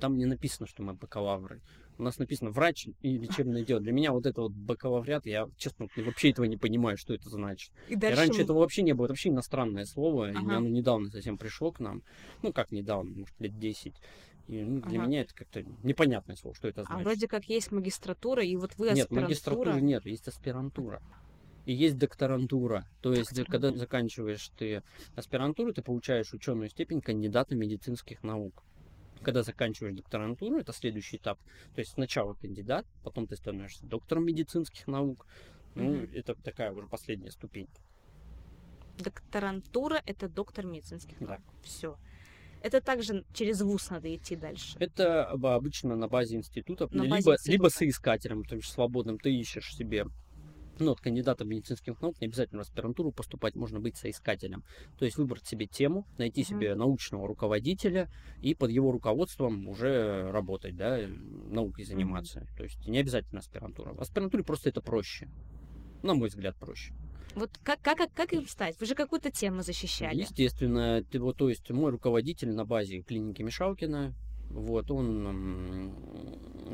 Там 0.00 0.16
не 0.16 0.24
написано, 0.24 0.68
что 0.68 0.84
мы 0.84 0.94
бакалавры. 0.94 1.60
У 1.98 2.04
нас 2.04 2.18
написано 2.18 2.50
врач 2.50 2.86
и 3.02 3.18
лечебное 3.18 3.64
дело. 3.64 3.80
Для 3.80 3.92
меня 3.92 4.12
вот 4.12 4.24
это 4.24 4.40
вот 4.40 4.52
бакалавриат, 4.52 5.26
я, 5.26 5.48
честно, 5.56 5.88
вообще 5.96 6.30
этого 6.30 6.46
не 6.46 6.56
понимаю, 6.56 6.96
что 6.96 7.12
это 7.12 7.28
значит. 7.28 7.72
И 7.88 7.96
дальше... 7.96 8.20
раньше 8.20 8.38
мы... 8.38 8.44
этого 8.44 8.58
вообще 8.60 8.82
не 8.82 8.92
было. 8.92 9.06
Это 9.06 9.12
вообще 9.12 9.30
иностранное 9.30 9.84
слово. 9.84 10.28
Ага. 10.28 10.52
И 10.52 10.56
оно 10.56 10.68
недавно 10.68 11.10
совсем 11.10 11.38
пришло 11.38 11.72
к 11.72 11.80
нам. 11.80 12.02
Ну, 12.42 12.52
как 12.52 12.70
недавно, 12.70 13.10
может, 13.10 13.34
лет 13.40 13.58
10. 13.58 13.94
И 14.48 14.62
ну, 14.62 14.80
для 14.80 15.00
Ага. 15.00 15.08
меня 15.08 15.20
это 15.22 15.34
как-то 15.34 15.64
непонятное 15.82 16.36
слово, 16.36 16.54
что 16.54 16.68
это 16.68 16.82
А 16.82 16.84
значит. 16.84 17.04
вроде 17.04 17.28
как 17.28 17.44
есть 17.44 17.72
магистратура, 17.72 18.44
и 18.44 18.56
вот 18.56 18.76
вы 18.76 18.86
Нет, 18.86 19.04
аспирантура. 19.04 19.20
магистратуры 19.22 19.80
нет, 19.80 20.06
есть 20.06 20.28
аспирантура. 20.28 21.02
И 21.64 21.72
есть 21.72 21.96
докторантура. 21.96 22.86
То 23.00 23.12
есть, 23.12 23.38
э, 23.38 23.44
когда 23.44 23.70
заканчиваешь 23.72 24.48
ты 24.58 24.82
аспирантуру, 25.14 25.72
ты 25.72 25.82
получаешь 25.82 26.32
ученую 26.34 26.68
степень 26.68 27.00
кандидата 27.00 27.54
медицинских 27.54 28.22
наук. 28.24 28.62
Когда 29.22 29.44
заканчиваешь 29.44 29.94
докторантуру, 29.94 30.58
это 30.58 30.72
следующий 30.72 31.18
этап. 31.18 31.38
То 31.74 31.78
есть 31.80 31.92
сначала 31.92 32.34
кандидат, 32.34 32.84
потом 33.04 33.28
ты 33.28 33.36
становишься 33.36 33.86
доктором 33.86 34.26
медицинских 34.26 34.88
наук. 34.88 35.26
Ну, 35.76 35.94
Мгм. 35.94 36.10
это 36.12 36.34
такая 36.34 36.72
уже 36.72 36.88
последняя 36.88 37.30
ступень. 37.30 37.68
Докторантура— 38.98 40.02
это 40.06 40.28
доктор 40.28 40.66
медицинских 40.66 41.18
Да. 41.20 41.26
наук. 41.26 41.42
Все. 41.62 41.96
Это 42.62 42.80
также 42.80 43.24
через 43.32 43.60
вуз 43.62 43.90
надо 43.90 44.14
идти 44.14 44.36
дальше. 44.36 44.76
Это 44.78 45.24
об- 45.24 45.46
обычно 45.46 45.96
на 45.96 46.06
базе 46.08 46.36
института, 46.36 46.86
На 46.92 47.02
либо, 47.02 47.16
базе 47.16 47.50
либо 47.50 47.66
института. 47.66 47.70
соискателем, 47.70 48.44
то 48.44 48.54
есть 48.54 48.68
свободным 48.70 49.18
ты 49.18 49.34
ищешь 49.34 49.74
себе 49.74 50.06
ну, 50.82 50.90
вот 50.90 51.00
кандидата 51.00 51.44
медицинских 51.44 52.00
наук, 52.00 52.20
не 52.20 52.26
обязательно 52.26 52.62
в 52.62 52.66
аспирантуру 52.66 53.12
поступать, 53.12 53.54
можно 53.54 53.80
быть 53.80 53.96
соискателем. 53.96 54.64
То 54.98 55.04
есть 55.04 55.16
выбрать 55.16 55.46
себе 55.46 55.66
тему, 55.66 56.06
найти 56.18 56.44
себе 56.44 56.74
научного 56.74 57.26
руководителя 57.26 58.10
и 58.40 58.54
под 58.54 58.70
его 58.70 58.92
руководством 58.92 59.68
уже 59.68 60.30
работать, 60.30 60.76
да, 60.76 60.98
э, 60.98 61.06
наукой 61.06 61.84
заниматься. 61.84 62.46
То 62.56 62.64
есть 62.64 62.86
не 62.86 62.98
обязательно 62.98 63.40
аспирантура. 63.40 63.92
В 63.94 64.00
аспирантуре 64.00 64.44
просто 64.44 64.68
это 64.68 64.80
проще. 64.80 65.28
На 66.02 66.14
мой 66.14 66.28
взгляд, 66.28 66.56
проще. 66.56 66.92
Вот 67.34 67.50
как, 67.62 67.80
как, 67.80 67.98
как, 67.98 68.12
как 68.12 68.32
им 68.32 68.46
стать? 68.46 68.78
Вы 68.78 68.86
же 68.86 68.94
какую-то 68.94 69.30
тему 69.30 69.62
защищали. 69.62 70.20
Естественно, 70.20 71.02
ты 71.02 71.18
вот, 71.18 71.38
то 71.38 71.48
есть 71.48 71.70
мой 71.70 71.90
руководитель 71.90 72.50
на 72.52 72.64
базе 72.64 73.00
клиники 73.00 73.42
Мишалкина, 73.42 74.14
вот, 74.52 74.90
он 74.90 75.92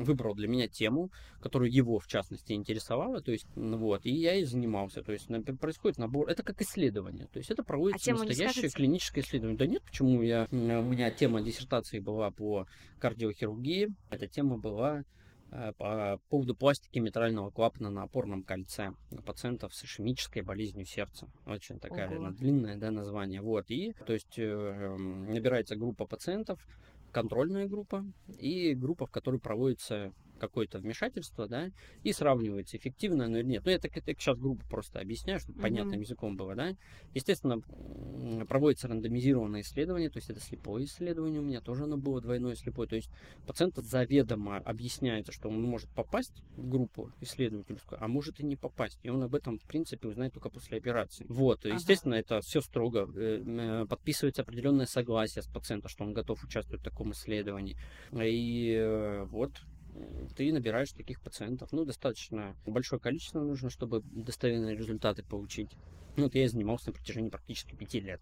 выбрал 0.03 0.35
для 0.35 0.47
меня 0.47 0.67
тему, 0.67 1.11
которую 1.41 1.71
его, 1.71 1.99
в 1.99 2.07
частности, 2.07 2.53
интересовала, 2.53 3.21
то 3.21 3.31
есть, 3.31 3.47
вот, 3.55 4.05
и 4.05 4.11
я 4.11 4.35
и 4.35 4.43
занимался, 4.43 5.01
то 5.01 5.11
есть, 5.11 5.27
происходит 5.59 5.97
набор, 5.97 6.29
это 6.29 6.43
как 6.43 6.61
исследование, 6.61 7.27
то 7.27 7.39
есть, 7.39 7.51
это 7.51 7.63
проводится 7.63 8.05
тему 8.05 8.23
не 8.23 8.29
настоящее 8.29 8.69
клиническое 8.69 9.23
исследование. 9.23 9.57
Да 9.57 9.65
нет, 9.65 9.81
почему 9.83 10.21
я, 10.21 10.47
у 10.51 10.55
меня 10.55 11.11
тема 11.11 11.41
диссертации 11.41 11.99
была 11.99 12.31
по 12.31 12.67
кардиохирургии, 12.99 13.89
эта 14.09 14.27
тема 14.27 14.57
была 14.57 15.03
э, 15.51 15.73
по 15.77 16.19
поводу 16.29 16.55
пластики 16.55 16.99
митрального 16.99 17.49
клапана 17.49 17.89
на 17.89 18.03
опорном 18.03 18.43
кольце 18.43 18.93
у 19.11 19.17
пациентов 19.17 19.73
с 19.73 19.83
ишемической 19.83 20.41
болезнью 20.41 20.85
сердца. 20.85 21.27
Очень 21.45 21.79
такая 21.79 22.09
Ого. 22.09 22.29
длинное 22.31 22.77
да, 22.77 22.91
название. 22.91 23.41
Вот. 23.41 23.69
И, 23.69 23.93
то 24.05 24.13
есть, 24.13 24.37
э, 24.37 24.97
набирается 24.97 25.75
группа 25.75 26.05
пациентов, 26.05 26.59
контрольная 27.11 27.67
группа 27.67 28.05
и 28.37 28.73
группа, 28.73 29.05
в 29.05 29.11
которой 29.11 29.39
проводится 29.39 30.13
какое-то 30.39 30.79
вмешательство, 30.79 31.47
да, 31.47 31.69
и 32.03 32.11
сравнивается, 32.13 32.77
эффективно 32.77 33.25
оно 33.25 33.37
или 33.39 33.45
нет. 33.47 33.63
Ну, 33.65 33.71
я 33.71 33.79
так, 33.79 33.95
это 33.95 34.13
сейчас 34.13 34.37
группу 34.37 34.65
просто 34.67 34.99
объясняю, 34.99 35.39
чтобы 35.39 35.57
Мгм. 35.57 35.63
понятным 35.63 35.99
языком 35.99 36.35
было, 36.35 36.55
да. 36.55 36.71
Естественно, 37.13 37.59
проводится 38.45 38.87
рандомизированное 38.87 39.61
исследование, 39.61 40.09
то 40.09 40.17
есть 40.17 40.29
это 40.29 40.39
слепое 40.39 40.85
исследование 40.85 41.39
у 41.39 41.43
меня, 41.43 41.61
тоже 41.61 41.83
оно 41.83 41.97
было 41.97 42.21
двойное 42.21 42.55
слепое, 42.55 42.87
то 42.87 42.95
есть 42.95 43.09
пациент 43.45 43.75
заведомо 43.77 44.57
объясняется, 44.57 45.31
что 45.31 45.49
он 45.49 45.61
может 45.61 45.89
попасть 45.91 46.43
в 46.55 46.67
группу 46.67 47.11
исследовательскую, 47.21 48.03
а 48.03 48.07
может 48.07 48.39
и 48.39 48.45
не 48.45 48.55
попасть. 48.55 48.99
И 49.03 49.09
он 49.09 49.21
об 49.23 49.35
этом, 49.35 49.59
в 49.59 49.65
принципе, 49.65 50.07
узнает 50.07 50.33
только 50.33 50.49
после 50.49 50.77
операции. 50.77 51.25
Вот, 51.29 51.65
Ага. 51.65 51.75
естественно, 51.75 52.15
это 52.15 52.41
все 52.41 52.61
строго. 52.61 53.09
э, 53.15 53.43
э, 53.45 53.85
Подписывается 53.87 54.41
определенное 54.41 54.85
согласие 54.85 55.41
с 55.43 55.47
пациента, 55.47 55.89
что 55.89 56.03
он 56.03 56.13
готов 56.13 56.43
участвовать 56.43 56.81
в 56.81 56.83
таком 56.83 57.11
исследовании. 57.11 57.77
И 58.13 58.73
э, 58.73 59.23
вот 59.25 59.51
ты 60.35 60.51
набираешь 60.53 60.91
таких 60.91 61.21
пациентов. 61.21 61.71
Ну, 61.71 61.85
достаточно 61.85 62.55
большое 62.65 62.99
количество 62.99 63.41
нужно, 63.41 63.69
чтобы 63.69 64.01
достоверные 64.11 64.75
результаты 64.75 65.23
получить. 65.23 65.69
Ну, 66.17 66.23
вот 66.23 66.35
я 66.35 66.45
и 66.45 66.47
занимался 66.47 66.87
на 66.87 66.93
протяжении 66.93 67.29
практически 67.29 67.75
пяти 67.75 67.99
лет. 67.99 68.21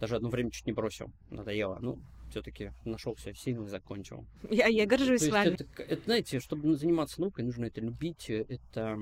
Даже 0.00 0.16
одно 0.16 0.28
время 0.30 0.50
чуть 0.50 0.66
не 0.66 0.72
бросил. 0.72 1.12
Надоело. 1.30 1.78
Ну, 1.80 1.98
все-таки 2.30 2.72
нашелся 2.84 3.34
силы 3.34 3.66
и 3.66 3.68
закончил. 3.68 4.24
Я, 4.50 4.66
я 4.66 4.84
То 4.84 4.90
горжусь 4.90 5.20
есть 5.20 5.32
вами. 5.32 5.50
это, 5.54 5.66
это, 5.82 6.02
знаете, 6.04 6.40
чтобы 6.40 6.74
заниматься 6.76 7.20
наукой, 7.20 7.44
нужно 7.44 7.66
это 7.66 7.80
любить. 7.80 8.30
э, 8.30 8.44
Это, 8.48 8.98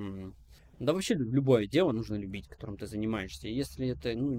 да 0.80 0.94
вообще 0.94 1.14
лю- 1.14 1.30
любое 1.30 1.66
дело 1.66 1.92
нужно 1.92 2.16
любить, 2.16 2.48
которым 2.48 2.78
ты 2.78 2.86
занимаешься. 2.86 3.48
Если 3.48 3.88
это 3.88 4.14
ну, 4.14 4.30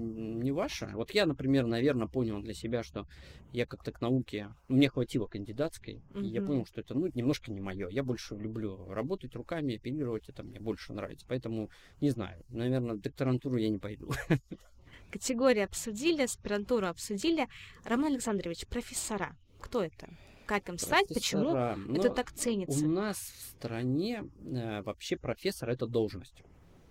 не 0.42 0.50
ваше, 0.50 0.90
вот 0.94 1.12
я, 1.12 1.24
например, 1.24 1.66
наверное, 1.66 2.08
понял 2.08 2.42
для 2.42 2.52
себя, 2.52 2.82
что 2.82 3.06
я 3.52 3.64
как-то 3.64 3.92
к 3.92 4.00
науке, 4.00 4.48
мне 4.66 4.88
хватило 4.88 5.26
кандидатской, 5.26 6.02
и 6.14 6.26
я 6.26 6.42
понял, 6.42 6.66
что 6.66 6.80
это 6.80 6.94
ну, 6.94 7.08
немножко 7.14 7.52
не 7.52 7.60
мое. 7.60 7.88
Я 7.88 8.02
больше 8.02 8.34
люблю 8.34 8.88
работать 8.88 9.36
руками, 9.36 9.76
оперировать, 9.76 10.28
это 10.28 10.42
мне 10.42 10.58
больше 10.58 10.92
нравится. 10.92 11.24
Поэтому, 11.28 11.70
не 12.00 12.10
знаю, 12.10 12.42
наверное, 12.48 12.96
в 12.96 13.00
докторантуру 13.00 13.56
я 13.56 13.68
не 13.68 13.78
пойду. 13.78 14.10
Категории 15.12 15.62
обсудили, 15.62 16.22
аспирантуру 16.22 16.88
обсудили. 16.88 17.46
Роман 17.84 18.12
Александрович, 18.14 18.66
профессора. 18.66 19.36
Кто 19.60 19.84
это? 19.84 20.08
Как 20.52 20.68
им 20.68 20.76
стать? 20.76 21.08
Почему 21.08 21.52
Профессора, 21.52 21.78
это 21.96 22.08
но- 22.08 22.14
так 22.14 22.30
У 22.30 22.36
ценится? 22.36 22.86
нас 22.86 23.16
в 23.16 23.40
стране 23.52 24.24
э, 24.44 24.82
вообще 24.82 25.16
профессор 25.16 25.70
это 25.70 25.86
должность. 25.86 26.42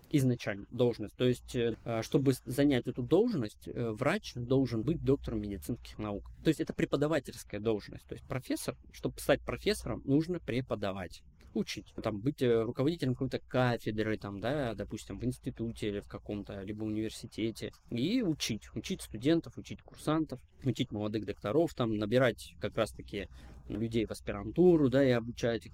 Изначально 0.09 0.65
должность. 0.71 1.15
То 1.15 1.25
есть, 1.25 1.55
э, 1.55 1.77
э, 1.85 2.01
чтобы 2.01 2.33
занять 2.45 2.87
эту 2.87 3.03
должность, 3.03 3.67
э, 3.67 3.91
врач 3.91 4.33
должен 4.33 4.81
быть 4.81 5.03
доктором 5.03 5.41
медицинских 5.41 5.99
наук. 5.99 6.31
То 6.43 6.47
есть 6.47 6.59
это 6.59 6.73
преподавательская 6.73 7.59
должность. 7.59 8.03
То 8.07 8.15
есть 8.15 8.27
профессор, 8.27 8.75
чтобы 8.93 9.19
стать 9.19 9.41
профессором, 9.41 10.01
нужно 10.05 10.39
преподавать 10.39 11.21
учить, 11.53 11.93
там, 12.01 12.19
быть 12.19 12.41
э, 12.41 12.61
руководителем 12.63 13.13
какой-то 13.13 13.39
кафедры, 13.39 14.17
там, 14.17 14.39
да, 14.39 14.73
допустим, 14.73 15.17
в 15.19 15.25
институте 15.25 15.89
или 15.89 15.99
в 15.99 16.07
каком-то, 16.07 16.61
либо 16.61 16.83
университете, 16.83 17.71
и 17.89 18.21
учить, 18.21 18.73
учить 18.75 19.01
студентов, 19.01 19.57
учить 19.57 19.81
курсантов, 19.81 20.39
учить 20.63 20.91
молодых 20.91 21.25
докторов, 21.25 21.73
там, 21.73 21.97
набирать 21.97 22.55
как 22.59 22.77
раз-таки 22.77 23.27
людей 23.67 24.05
в 24.05 24.11
аспирантуру, 24.11 24.89
да, 24.89 25.03
и 25.03 25.11
обучать 25.11 25.67
их, 25.67 25.73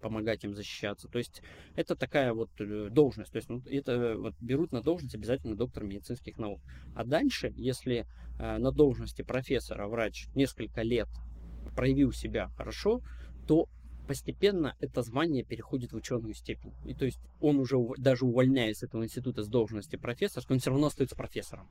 помогать 0.00 0.44
им 0.44 0.54
защищаться. 0.54 1.08
То 1.08 1.18
есть 1.18 1.42
это 1.74 1.96
такая 1.96 2.32
вот 2.32 2.50
э, 2.58 2.88
должность. 2.90 3.32
То 3.32 3.36
есть 3.36 3.48
ну, 3.48 3.62
это 3.66 4.16
вот 4.16 4.34
берут 4.40 4.72
на 4.72 4.82
должность 4.82 5.14
обязательно 5.14 5.56
доктор 5.56 5.84
медицинских 5.84 6.38
наук. 6.38 6.60
А 6.94 7.04
дальше, 7.04 7.52
если 7.56 8.06
э, 8.38 8.58
на 8.58 8.72
должности 8.72 9.22
профессора 9.22 9.86
врач 9.86 10.26
несколько 10.34 10.82
лет 10.82 11.08
проявил 11.74 12.12
себя 12.12 12.48
хорошо, 12.56 13.00
то 13.46 13.68
постепенно 14.06 14.76
это 14.80 15.02
звание 15.02 15.44
переходит 15.44 15.92
в 15.92 15.96
ученую 15.96 16.34
степень. 16.34 16.72
И 16.84 16.94
то 16.94 17.04
есть 17.04 17.20
он 17.40 17.58
уже 17.58 17.76
даже 17.98 18.24
увольняясь 18.24 18.78
с 18.78 18.82
этого 18.82 19.04
института 19.04 19.42
с 19.42 19.48
должности 19.48 19.96
профессора, 19.96 20.44
он 20.48 20.58
все 20.58 20.70
равно 20.70 20.86
остается 20.86 21.16
профессором. 21.16 21.68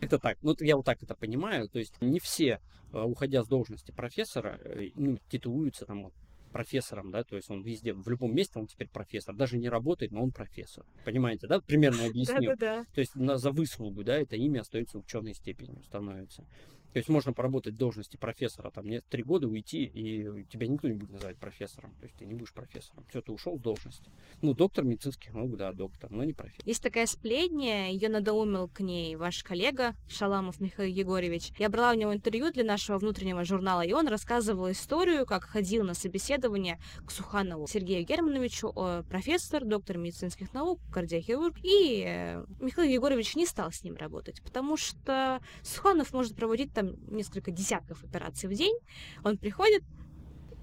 Это 0.00 0.18
так. 0.18 0.38
Ну, 0.42 0.54
я 0.60 0.76
вот 0.76 0.84
так 0.84 1.02
это 1.02 1.14
понимаю. 1.14 1.68
То 1.68 1.78
есть 1.78 1.94
не 2.00 2.20
все, 2.20 2.60
э, 2.92 3.00
уходя 3.00 3.42
с 3.42 3.48
должности 3.48 3.90
профессора, 3.90 4.60
э, 4.62 4.90
ну, 4.94 5.18
титулуются 5.28 5.86
там 5.86 6.04
вот 6.04 6.14
профессором, 6.48 7.10
да, 7.10 7.24
то 7.24 7.36
есть 7.36 7.50
он 7.50 7.62
везде, 7.62 7.92
в 7.92 8.08
любом 8.08 8.34
месте 8.34 8.58
он 8.58 8.66
теперь 8.66 8.88
профессор. 8.88 9.34
Даже 9.34 9.58
не 9.58 9.68
работает, 9.68 10.12
но 10.12 10.22
он 10.22 10.30
профессор. 10.30 10.84
Понимаете, 11.04 11.46
да? 11.46 11.60
Примерно 11.60 12.06
объяснил. 12.06 12.56
То 12.56 12.86
есть 12.96 13.14
на, 13.14 13.36
за 13.36 13.50
выслугу, 13.50 14.02
да, 14.02 14.16
это 14.16 14.36
имя 14.36 14.60
остается 14.60 14.98
ученой 14.98 15.34
степенью, 15.34 15.82
становится. 15.82 16.46
То 16.92 16.98
есть 16.98 17.08
можно 17.08 17.32
поработать 17.32 17.74
в 17.74 17.78
должности 17.78 18.16
профессора, 18.16 18.70
там, 18.70 18.88
не 18.88 19.00
три 19.00 19.22
года 19.22 19.46
уйти, 19.46 19.84
и 19.84 20.44
тебя 20.50 20.66
никто 20.66 20.88
не 20.88 20.94
будет 20.94 21.10
называть 21.10 21.36
профессором. 21.36 21.94
То 22.00 22.06
есть 22.06 22.16
ты 22.16 22.24
не 22.24 22.34
будешь 22.34 22.52
профессором. 22.52 23.04
Все, 23.08 23.20
ты 23.20 23.32
ушел 23.32 23.58
с 23.58 23.60
должности. 23.60 24.10
Ну, 24.42 24.54
доктор 24.54 24.84
медицинских 24.84 25.34
наук, 25.34 25.56
да, 25.56 25.72
доктор, 25.72 26.10
но 26.10 26.24
не 26.24 26.32
профессор. 26.32 26.66
Есть 26.66 26.82
такая 26.82 27.06
сплетня, 27.06 27.90
ее 27.90 28.08
надоумил 28.08 28.68
к 28.68 28.80
ней 28.80 29.16
ваш 29.16 29.42
коллега 29.42 29.94
Шаламов 30.08 30.60
Михаил 30.60 30.92
Егорович. 30.92 31.52
Я 31.58 31.68
брала 31.68 31.92
у 31.92 31.94
него 31.94 32.14
интервью 32.14 32.50
для 32.50 32.64
нашего 32.64 32.98
внутреннего 32.98 33.44
журнала, 33.44 33.82
и 33.82 33.92
он 33.92 34.08
рассказывал 34.08 34.70
историю, 34.70 35.26
как 35.26 35.44
ходил 35.44 35.84
на 35.84 35.94
собеседование 35.94 36.78
к 37.06 37.10
Суханову 37.10 37.66
Сергею 37.66 38.04
Германовичу, 38.04 38.72
э, 38.74 39.02
профессор, 39.08 39.64
доктор 39.64 39.98
медицинских 39.98 40.54
наук, 40.54 40.80
кардиохирург, 40.92 41.56
и 41.62 42.04
э, 42.06 42.44
Михаил 42.60 42.90
Егорович 42.90 43.36
не 43.36 43.46
стал 43.46 43.72
с 43.72 43.82
ним 43.84 43.96
работать, 43.96 44.42
потому 44.42 44.76
что 44.76 45.40
Суханов 45.62 46.12
может 46.12 46.34
проводить 46.34 46.72
там 46.78 46.94
несколько 47.08 47.50
десятков 47.50 48.04
операций 48.04 48.48
в 48.48 48.54
день, 48.54 48.76
он 49.24 49.36
приходит, 49.36 49.82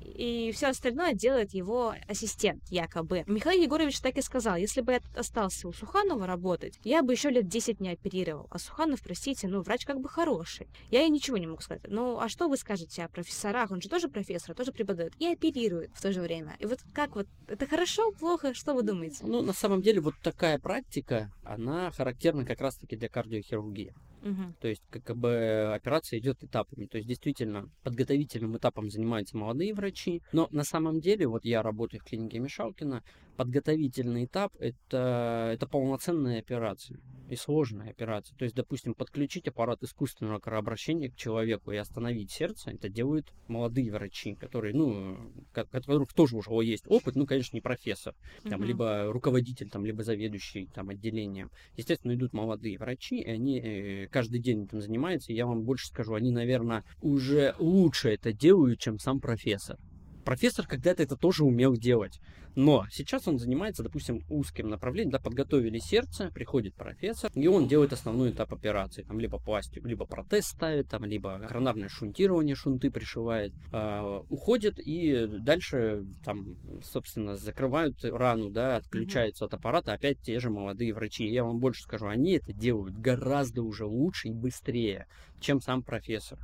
и 0.06 0.52
все 0.54 0.68
остальное 0.68 1.14
делает 1.14 1.54
его 1.54 1.94
ассистент, 2.08 2.64
якобы. 2.70 3.24
Михаил 3.28 3.62
Егорович 3.62 4.00
так 4.00 4.18
и 4.18 4.22
сказал, 4.22 4.56
если 4.56 4.82
бы 4.82 4.94
я 4.94 5.02
остался 5.16 5.68
у 5.68 5.74
Суханова 5.74 6.26
работать, 6.26 6.80
я 6.84 7.04
бы 7.04 7.12
еще 7.12 7.30
лет 7.30 7.48
10 7.48 7.82
не 7.82 7.90
оперировал. 7.90 8.48
А 8.50 8.60
Суханов, 8.60 9.02
простите, 9.02 9.48
ну, 9.48 9.62
врач 9.62 9.86
как 9.86 10.00
бы 10.00 10.08
хороший. 10.08 10.68
Я 10.90 11.02
ей 11.02 11.10
ничего 11.10 11.38
не 11.38 11.48
могу 11.48 11.62
сказать. 11.62 11.84
Ну, 11.88 12.20
а 12.20 12.30
что 12.30 12.48
вы 12.48 12.56
скажете 12.56 13.04
о 13.04 13.10
профессорах? 13.10 13.72
Он 13.72 13.82
же 13.82 13.90
тоже 13.90 14.08
профессор, 14.08 14.56
тоже 14.56 14.72
преподает. 14.72 15.14
И 15.20 15.28
оперирует 15.28 15.92
в 15.94 16.02
то 16.02 16.14
же 16.14 16.22
время. 16.22 16.56
И 16.60 16.66
вот 16.66 16.80
как 16.94 17.16
вот, 17.16 17.28
это 17.48 17.66
хорошо, 17.68 18.12
плохо? 18.12 18.54
Что 18.54 18.74
вы 18.74 18.84
думаете? 18.84 19.26
Ну, 19.26 19.42
на 19.42 19.54
самом 19.54 19.82
деле, 19.82 20.00
вот 20.00 20.14
такая 20.24 20.60
практика, 20.60 21.32
она 21.44 21.92
характерна 21.92 22.46
как 22.46 22.62
раз-таки 22.62 22.96
для 22.96 23.10
кардиохирургии. 23.10 23.94
То 24.60 24.68
есть, 24.68 24.82
как 24.90 25.16
бы 25.18 25.72
операция 25.74 26.20
идет 26.20 26.44
этапами. 26.44 26.86
То 26.86 26.98
есть, 26.98 27.08
действительно, 27.08 27.70
подготовительным 27.84 28.58
этапом 28.58 28.90
занимаются 28.90 29.38
молодые 29.38 29.74
врачи. 29.74 30.22
Но 30.32 30.48
на 30.52 30.64
самом 30.64 31.00
деле, 31.00 31.28
вот 31.28 31.46
я 31.46 31.62
работаю 31.62 32.02
в 32.02 32.06
клинике 32.06 32.40
Мишалкина, 32.40 33.04
подготовительный 33.36 34.26
этап 34.26 34.54
это, 34.60 35.52
это 35.54 35.68
полноценная 35.68 36.40
операция 36.40 37.00
и 37.30 37.36
сложная 37.36 37.90
операция. 37.90 38.38
То 38.38 38.44
есть, 38.44 38.56
допустим, 38.56 38.94
подключить 38.94 39.48
аппарат 39.48 39.82
искусственного 39.82 40.40
кровообращения 40.40 41.10
к 41.10 41.16
человеку 41.16 41.72
и 41.72 41.78
остановить 41.78 42.32
сердце, 42.32 42.72
это 42.72 42.88
делают 42.88 43.34
молодые 43.48 43.92
врачи, 43.92 44.36
которые, 44.36 44.76
ну, 44.76 45.18
ко- 45.52 45.66
которых 45.66 46.14
тоже 46.14 46.38
уже 46.38 46.52
есть 46.64 46.84
опыт, 46.88 47.16
ну, 47.16 47.26
конечно, 47.26 47.56
не 47.58 47.62
профессор, 47.62 48.14
там, 48.44 48.60
Мгм. 48.60 48.68
либо 48.68 49.06
руководитель, 49.12 49.70
там, 49.70 49.86
либо 49.86 50.04
заведующий 50.04 50.68
там 50.74 50.90
отделением. 50.90 51.50
Естественно, 51.76 52.14
идут 52.14 52.34
молодые 52.34 52.78
врачи, 52.78 53.20
и 53.22 53.30
они 53.30 53.60
э, 53.60 54.08
каждый 54.08 54.40
день 54.40 54.66
этим 54.66 54.82
занимаются. 54.82 55.32
И 55.32 55.36
я 55.36 55.48
вам 55.48 55.64
больше 55.64 55.88
скажу, 55.88 56.14
они, 56.14 56.32
наверное, 56.32 56.84
уже 57.02 57.56
лучше 57.58 58.10
это 58.10 58.34
делают, 58.34 58.80
чем 58.80 59.00
сам 59.00 59.20
профессор. 59.20 59.78
Профессор 60.26 60.66
когда-то 60.66 61.04
это 61.04 61.16
тоже 61.16 61.46
умел 61.46 61.78
делать. 61.78 62.20
Но 62.56 62.86
сейчас 62.90 63.28
он 63.28 63.38
занимается, 63.38 63.84
допустим, 63.84 64.24
узким 64.30 64.70
направлением, 64.70 65.12
да, 65.12 65.20
подготовили 65.20 65.78
сердце, 65.78 66.32
приходит 66.34 66.74
профессор, 66.74 67.30
и 67.36 67.48
он 67.48 67.68
делает 67.68 67.94
основной 67.94 68.32
этап 68.32 68.54
операции, 68.54 69.04
там, 69.04 69.20
либо 69.20 69.38
пластику, 69.38 69.88
либо 69.88 70.06
протез 70.06 70.48
ставит, 70.48 70.90
там, 70.90 71.04
либо 71.04 71.38
коронарное 71.40 71.90
шунтирование, 71.90 72.56
шунты 72.56 72.90
пришивает, 72.90 73.54
а, 73.72 74.22
уходит 74.30 74.80
и 74.80 75.28
дальше, 75.28 76.06
там, 76.24 76.56
собственно, 76.82 77.36
закрывают 77.36 78.04
рану, 78.04 78.50
да, 78.50 78.78
отключаются 78.78 79.46
от 79.46 79.54
аппарата 79.54 79.94
опять 79.94 80.22
те 80.22 80.40
же 80.40 80.50
молодые 80.50 80.94
врачи. 80.94 81.26
И 81.26 81.34
я 81.34 81.44
вам 81.44 81.60
больше 81.60 81.84
скажу, 81.84 82.08
они 82.08 82.32
это 82.38 82.54
делают 82.54 82.98
гораздо 82.98 83.62
уже 83.64 83.86
лучше 83.86 84.30
и 84.30 84.34
быстрее, 84.34 85.08
чем 85.40 85.60
сам 85.62 85.84
профессор. 85.84 86.40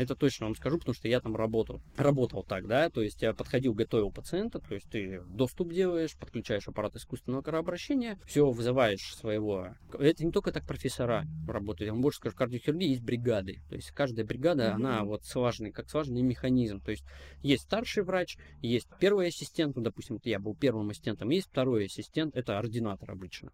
Это 0.00 0.16
точно 0.16 0.46
вам 0.46 0.54
скажу, 0.54 0.78
потому 0.78 0.94
что 0.94 1.08
я 1.08 1.20
там 1.20 1.36
работал. 1.36 1.82
Работал 1.98 2.42
так, 2.42 2.66
да, 2.66 2.88
то 2.88 3.02
есть 3.02 3.20
я 3.20 3.34
подходил, 3.34 3.74
готовил 3.74 4.10
пациента, 4.10 4.58
то 4.58 4.74
есть 4.74 4.88
ты 4.88 5.20
доступ 5.26 5.74
делаешь, 5.74 6.16
подключаешь 6.16 6.66
аппарат 6.66 6.96
искусственного 6.96 7.42
кровообращения, 7.42 8.18
все, 8.24 8.50
вызываешь 8.50 9.14
своего... 9.14 9.74
Это 9.98 10.24
не 10.24 10.32
только 10.32 10.52
так 10.52 10.66
профессора 10.66 11.26
работают, 11.46 11.88
я 11.88 11.92
вам 11.92 12.00
больше 12.00 12.16
скажу, 12.16 12.34
в 12.34 12.38
кардиохирургии 12.38 12.88
есть 12.88 13.02
бригады, 13.02 13.60
то 13.68 13.76
есть 13.76 13.90
каждая 13.90 14.24
бригада, 14.24 14.68
Мгм. 14.70 14.74
она 14.76 15.04
вот 15.04 15.26
слаженный, 15.26 15.70
как 15.70 15.90
слаженный 15.90 16.22
механизм, 16.22 16.80
то 16.80 16.92
есть 16.92 17.04
есть 17.42 17.64
старший 17.64 18.02
врач, 18.02 18.38
есть 18.62 18.88
первый 19.00 19.28
ассистент, 19.28 19.76
ну, 19.76 19.82
допустим, 19.82 20.18
я 20.24 20.38
был 20.38 20.54
первым 20.54 20.88
ассистентом, 20.88 21.28
есть 21.28 21.48
второй 21.48 21.84
ассистент, 21.84 22.34
это 22.34 22.58
ординатор 22.58 23.10
обычно 23.10 23.52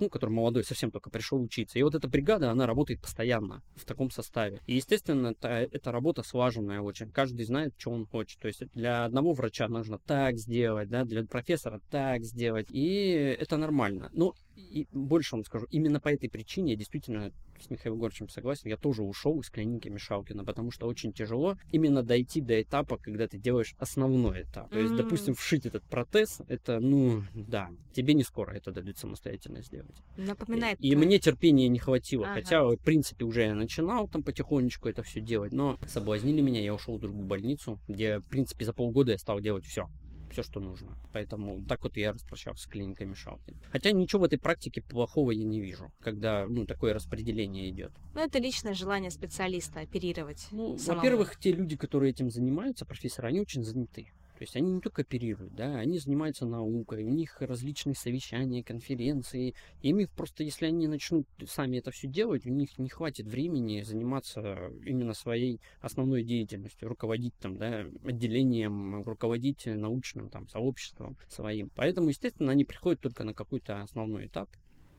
ну, 0.00 0.08
который 0.08 0.30
молодой, 0.30 0.64
совсем 0.64 0.90
только 0.90 1.10
пришел 1.10 1.40
учиться. 1.40 1.78
И 1.78 1.82
вот 1.82 1.94
эта 1.94 2.08
бригада, 2.08 2.50
она 2.50 2.66
работает 2.66 3.00
постоянно 3.00 3.62
в 3.76 3.84
таком 3.84 4.10
составе. 4.10 4.60
И, 4.66 4.76
естественно, 4.76 5.28
это, 5.28 5.48
это 5.48 5.87
работа 5.92 6.22
слаженная 6.22 6.80
очень. 6.80 7.10
Каждый 7.10 7.44
знает, 7.44 7.74
что 7.76 7.90
он 7.90 8.06
хочет. 8.06 8.40
То 8.40 8.48
есть 8.48 8.62
для 8.74 9.04
одного 9.04 9.32
врача 9.32 9.68
нужно 9.68 9.98
так 9.98 10.38
сделать, 10.38 10.88
да, 10.88 11.04
для 11.04 11.24
профессора 11.24 11.80
так 11.90 12.24
сделать. 12.24 12.68
И 12.70 13.36
это 13.38 13.56
нормально. 13.56 14.10
Ну, 14.12 14.34
и 14.56 14.86
больше 14.92 15.36
вам 15.36 15.44
скажу, 15.44 15.66
именно 15.70 16.00
по 16.00 16.08
этой 16.08 16.28
причине 16.28 16.72
я 16.72 16.78
действительно 16.78 17.32
с 17.62 17.70
Михаилом 17.70 17.98
Егоровичем 17.98 18.28
согласен, 18.28 18.68
я 18.68 18.76
тоже 18.76 19.02
ушел 19.02 19.40
из 19.40 19.50
клиники 19.50 19.88
Мишалкина, 19.88 20.44
потому 20.44 20.70
что 20.70 20.86
очень 20.86 21.12
тяжело 21.12 21.56
именно 21.70 22.02
дойти 22.02 22.40
до 22.40 22.60
этапа, 22.60 22.98
когда 22.98 23.26
ты 23.26 23.38
делаешь 23.38 23.74
основной 23.78 24.42
этап. 24.42 24.70
То 24.70 24.78
есть, 24.78 24.94
допустим, 24.94 25.34
вшить 25.34 25.66
этот 25.66 25.82
протез, 25.84 26.40
это, 26.48 26.80
ну, 26.80 27.22
да, 27.34 27.70
тебе 27.92 28.14
не 28.14 28.22
скоро 28.22 28.52
это 28.52 28.70
дадут 28.70 28.98
самостоятельно 28.98 29.62
сделать. 29.62 29.96
Напоминает. 30.16 30.78
И 30.80 30.92
э, 30.92 30.96
мне 30.96 31.18
терпения 31.18 31.68
не 31.68 31.78
хватило. 31.78 32.26
Ага. 32.26 32.34
Хотя, 32.34 32.64
в 32.64 32.76
принципе, 32.76 33.24
уже 33.24 33.42
я 33.42 33.54
начинал 33.54 34.08
там 34.08 34.22
потихонечку 34.22 34.88
это 34.88 35.02
все 35.02 35.20
делать, 35.20 35.52
но 35.52 35.77
соблазнили 35.86 36.40
меня, 36.40 36.60
я 36.60 36.74
ушел 36.74 36.96
в 36.96 37.00
другую 37.00 37.26
больницу, 37.26 37.78
где, 37.88 38.18
в 38.18 38.24
принципе, 38.24 38.64
за 38.64 38.72
полгода 38.72 39.12
я 39.12 39.18
стал 39.18 39.40
делать 39.40 39.64
все. 39.64 39.88
Все, 40.30 40.42
что 40.42 40.60
нужно. 40.60 40.96
Поэтому 41.12 41.64
так 41.64 41.82
вот 41.82 41.96
я 41.96 42.12
распрощался 42.12 42.64
с 42.64 42.66
клиникой 42.66 43.06
Мишалкин. 43.06 43.56
Хотя 43.70 43.92
ничего 43.92 44.22
в 44.22 44.24
этой 44.24 44.38
практике 44.38 44.82
плохого 44.82 45.30
я 45.30 45.44
не 45.44 45.60
вижу, 45.60 45.90
когда 46.00 46.46
ну, 46.46 46.66
такое 46.66 46.92
распределение 46.92 47.70
идет. 47.70 47.92
Ну, 48.14 48.20
это 48.20 48.38
личное 48.38 48.74
желание 48.74 49.10
специалиста 49.10 49.80
оперировать. 49.80 50.46
Ну, 50.50 50.76
самому. 50.76 51.00
во-первых, 51.00 51.38
те 51.38 51.52
люди, 51.52 51.76
которые 51.76 52.10
этим 52.10 52.30
занимаются, 52.30 52.84
профессоры, 52.84 53.28
они 53.28 53.40
очень 53.40 53.62
заняты. 53.62 54.12
То 54.38 54.44
есть 54.44 54.54
они 54.54 54.70
не 54.70 54.80
только 54.80 55.02
оперируют, 55.02 55.52
да, 55.56 55.78
они 55.78 55.98
занимаются 55.98 56.46
наукой, 56.46 57.02
у 57.02 57.08
них 57.08 57.40
различные 57.40 57.96
совещания, 57.96 58.62
конференции. 58.62 59.56
Им 59.82 59.98
просто, 60.16 60.44
если 60.44 60.66
они 60.66 60.86
начнут 60.86 61.26
сами 61.44 61.78
это 61.78 61.90
все 61.90 62.06
делать, 62.06 62.46
у 62.46 62.50
них 62.50 62.78
не 62.78 62.88
хватит 62.88 63.26
времени 63.26 63.82
заниматься 63.82 64.70
именно 64.86 65.12
своей 65.14 65.60
основной 65.80 66.22
деятельностью, 66.22 66.88
руководить 66.88 67.34
там, 67.40 67.56
да, 67.56 67.84
отделением, 68.04 69.02
руководить 69.02 69.66
научным 69.66 70.30
там 70.30 70.46
сообществом 70.46 71.16
своим. 71.28 71.72
Поэтому, 71.74 72.10
естественно, 72.10 72.52
они 72.52 72.64
приходят 72.64 73.00
только 73.00 73.24
на 73.24 73.34
какой-то 73.34 73.82
основной 73.82 74.26
этап, 74.26 74.48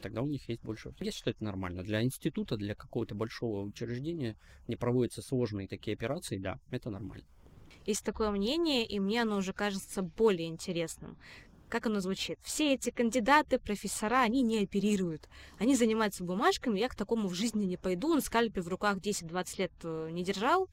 тогда 0.01 0.21
у 0.21 0.27
них 0.27 0.49
есть 0.49 0.63
больше. 0.63 0.93
Я 0.99 1.11
считаю, 1.11 1.33
это 1.33 1.45
нормально. 1.45 1.83
Для 1.83 2.03
института, 2.03 2.57
для 2.57 2.75
какого-то 2.75 3.15
большого 3.15 3.61
учреждения, 3.61 4.35
где 4.67 4.75
проводятся 4.75 5.21
сложные 5.21 5.69
такие 5.69 5.93
операции, 5.93 6.39
да, 6.39 6.59
это 6.71 6.89
нормально. 6.89 7.23
Есть 7.85 8.03
такое 8.03 8.31
мнение, 8.31 8.85
и 8.85 8.99
мне 8.99 9.21
оно 9.21 9.37
уже 9.37 9.53
кажется 9.53 10.01
более 10.01 10.47
интересным. 10.47 11.17
Как 11.69 11.85
оно 11.85 11.99
звучит? 11.99 12.39
Все 12.41 12.73
эти 12.73 12.89
кандидаты, 12.89 13.59
профессора, 13.59 14.21
они 14.21 14.41
не 14.41 14.63
оперируют. 14.63 15.29
Они 15.59 15.75
занимаются 15.75 16.23
бумажками, 16.23 16.79
я 16.79 16.89
к 16.89 16.95
такому 16.95 17.27
в 17.27 17.35
жизни 17.35 17.65
не 17.65 17.77
пойду. 17.77 18.11
Он 18.11 18.21
скальпель 18.21 18.63
в 18.63 18.67
руках 18.67 18.97
10-20 18.97 19.59
лет 19.59 19.71
э, 19.83 20.09
не 20.11 20.23
держал. 20.23 20.67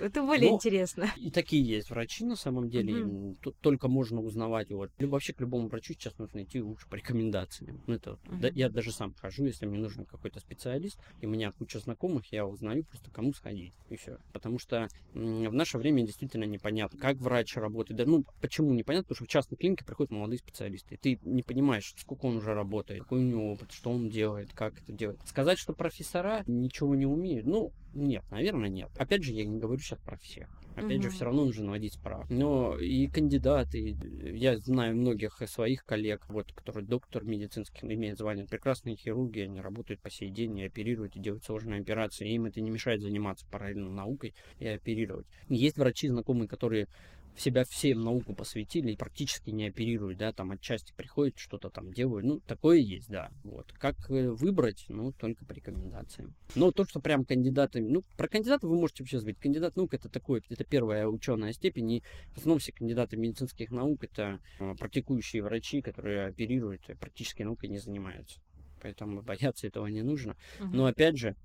Это 0.00 0.22
более 0.26 0.50
Ну, 0.50 0.56
интересно. 0.56 1.10
И 1.16 1.30
такие 1.30 1.62
есть 1.62 1.90
врачи, 1.90 2.24
на 2.24 2.36
самом 2.36 2.68
деле, 2.68 2.92
им 2.92 3.34
тут 3.36 3.56
только 3.60 3.88
можно 3.88 4.20
узнавать. 4.20 4.70
Вот. 4.70 4.90
Вообще 4.98 5.32
к 5.32 5.40
любому 5.40 5.68
врачу 5.68 5.94
сейчас 5.94 6.16
нужно 6.18 6.42
идти 6.42 6.60
лучше 6.60 6.88
по 6.88 6.96
рекомендациям. 6.96 7.82
Ну, 7.86 7.94
это, 7.94 8.18
вот, 8.24 8.40
да, 8.40 8.48
я 8.48 8.68
даже 8.68 8.92
сам 8.92 9.14
хожу, 9.14 9.44
если 9.44 9.66
мне 9.66 9.78
нужен 9.78 10.04
какой-то 10.04 10.40
специалист, 10.40 10.98
и 11.20 11.26
у 11.26 11.30
меня 11.30 11.52
куча 11.52 11.78
знакомых, 11.78 12.26
я 12.32 12.46
узнаю 12.46 12.84
просто 12.84 13.10
кому 13.10 13.32
сходить, 13.32 13.72
и 13.88 13.96
все. 13.96 14.18
Потому 14.32 14.58
что 14.58 14.88
в 15.14 15.52
наше 15.52 15.78
время 15.78 16.06
действительно 16.06 16.44
непонятно, 16.44 16.98
как 16.98 17.16
врач 17.16 17.56
работает. 17.56 17.98
Да, 17.98 18.06
ну, 18.06 18.24
почему 18.40 18.72
непонятно? 18.72 19.04
Потому 19.04 19.16
что 19.16 19.24
в 19.24 19.28
частной 19.28 19.56
клинике 19.56 19.84
приходят 19.84 20.10
молодые 20.10 20.38
специалисты, 20.38 20.94
и 20.94 20.98
ты 20.98 21.20
не 21.24 21.42
понимаешь, 21.42 21.94
сколько 21.96 22.26
он 22.26 22.36
уже 22.36 22.54
работает, 22.54 23.02
какой 23.02 23.20
у 23.20 23.22
него 23.22 23.52
опыт, 23.52 23.72
что 23.72 23.90
он 23.90 24.08
делает, 24.08 24.52
как 24.52 24.80
это 24.80 24.92
делает. 24.92 25.20
Сказать, 25.26 25.58
что 25.58 25.72
профессора 25.72 26.44
ничего 26.46 26.94
не 26.94 27.06
умеют, 27.06 27.46
ну, 27.46 27.72
нет, 27.92 28.24
наверное, 28.30 28.68
нет. 28.68 28.90
Опять 28.98 29.22
же, 29.22 29.32
я 29.32 29.44
не 29.44 29.58
говорю 29.58 29.80
сейчас 29.80 29.98
про 30.00 30.16
всех. 30.16 30.48
Опять 30.76 31.02
же, 31.02 31.08
Мгм. 31.08 31.10
все 31.10 31.24
равно 31.24 31.44
нужно 31.44 31.64
наводить 31.66 31.94
справки. 31.94 32.32
Но 32.32 32.78
и 32.78 33.08
кандидаты, 33.08 33.96
я 34.34 34.56
знаю 34.58 34.96
многих 34.96 35.42
своих 35.46 35.84
коллег, 35.84 36.24
вот, 36.28 36.52
которые 36.52 36.86
доктор 36.86 37.24
медицинский, 37.24 37.92
имеет 37.92 38.18
звание, 38.18 38.46
прекрасные 38.46 38.96
хирурги, 38.96 39.40
они 39.40 39.60
работают 39.60 40.00
по 40.00 40.10
сей 40.10 40.30
день 40.30 40.56
и 40.58 40.64
оперируют, 40.64 41.16
и 41.16 41.20
делают 41.20 41.44
сложные 41.44 41.80
операции. 41.80 42.32
Им 42.32 42.46
это 42.46 42.60
не 42.60 42.70
мешает 42.70 43.00
заниматься 43.00 43.46
параллельно 43.50 43.90
наукой 43.90 44.34
и 44.58 44.66
оперировать. 44.68 45.26
Есть 45.48 45.76
врачи 45.76 46.08
знакомые, 46.08 46.48
которые 46.48 46.86
в 47.34 47.40
себя 47.40 47.64
всем 47.64 48.02
науку 48.02 48.34
посвятили 48.34 48.92
и 48.92 48.96
практически 48.96 49.50
не 49.50 49.68
оперируют, 49.68 50.18
да, 50.18 50.32
там 50.32 50.50
отчасти 50.50 50.92
приходят, 50.92 51.38
что-то 51.38 51.70
там 51.70 51.92
делают, 51.92 52.26
ну, 52.26 52.40
такое 52.40 52.78
есть, 52.78 53.08
да, 53.08 53.30
вот. 53.44 53.72
Как 53.72 54.10
э, 54.10 54.30
выбрать, 54.30 54.84
ну, 54.88 55.12
только 55.12 55.44
по 55.44 55.52
рекомендациям. 55.52 56.34
Но 56.54 56.70
то, 56.70 56.84
что 56.84 57.00
прям 57.00 57.24
кандидаты, 57.24 57.80
ну, 57.80 58.02
про 58.16 58.28
кандидата 58.28 58.66
вы 58.66 58.76
можете 58.76 59.02
вообще 59.02 59.18
забыть. 59.18 59.38
Кандидат 59.38 59.76
наук 59.76 59.94
это 59.94 60.08
такой, 60.08 60.42
это 60.48 60.64
первая 60.64 61.06
ученая 61.06 61.52
степень, 61.52 61.90
и 61.92 62.02
в 62.34 62.38
основном 62.38 62.58
все 62.58 62.72
кандидаты 62.72 63.16
медицинских 63.16 63.70
наук 63.70 64.04
это 64.04 64.40
э, 64.58 64.74
практикующие 64.74 65.42
врачи, 65.42 65.80
которые 65.80 66.26
оперируют, 66.26 66.82
практически 66.98 67.42
наукой 67.42 67.68
не 67.68 67.78
занимаются. 67.78 68.40
Поэтому 68.82 69.22
бояться 69.22 69.66
этого 69.66 69.86
не 69.86 70.02
нужно. 70.02 70.36
Мгм. 70.58 70.72
Но 70.72 70.86
опять 70.86 71.18
же, 71.18 71.36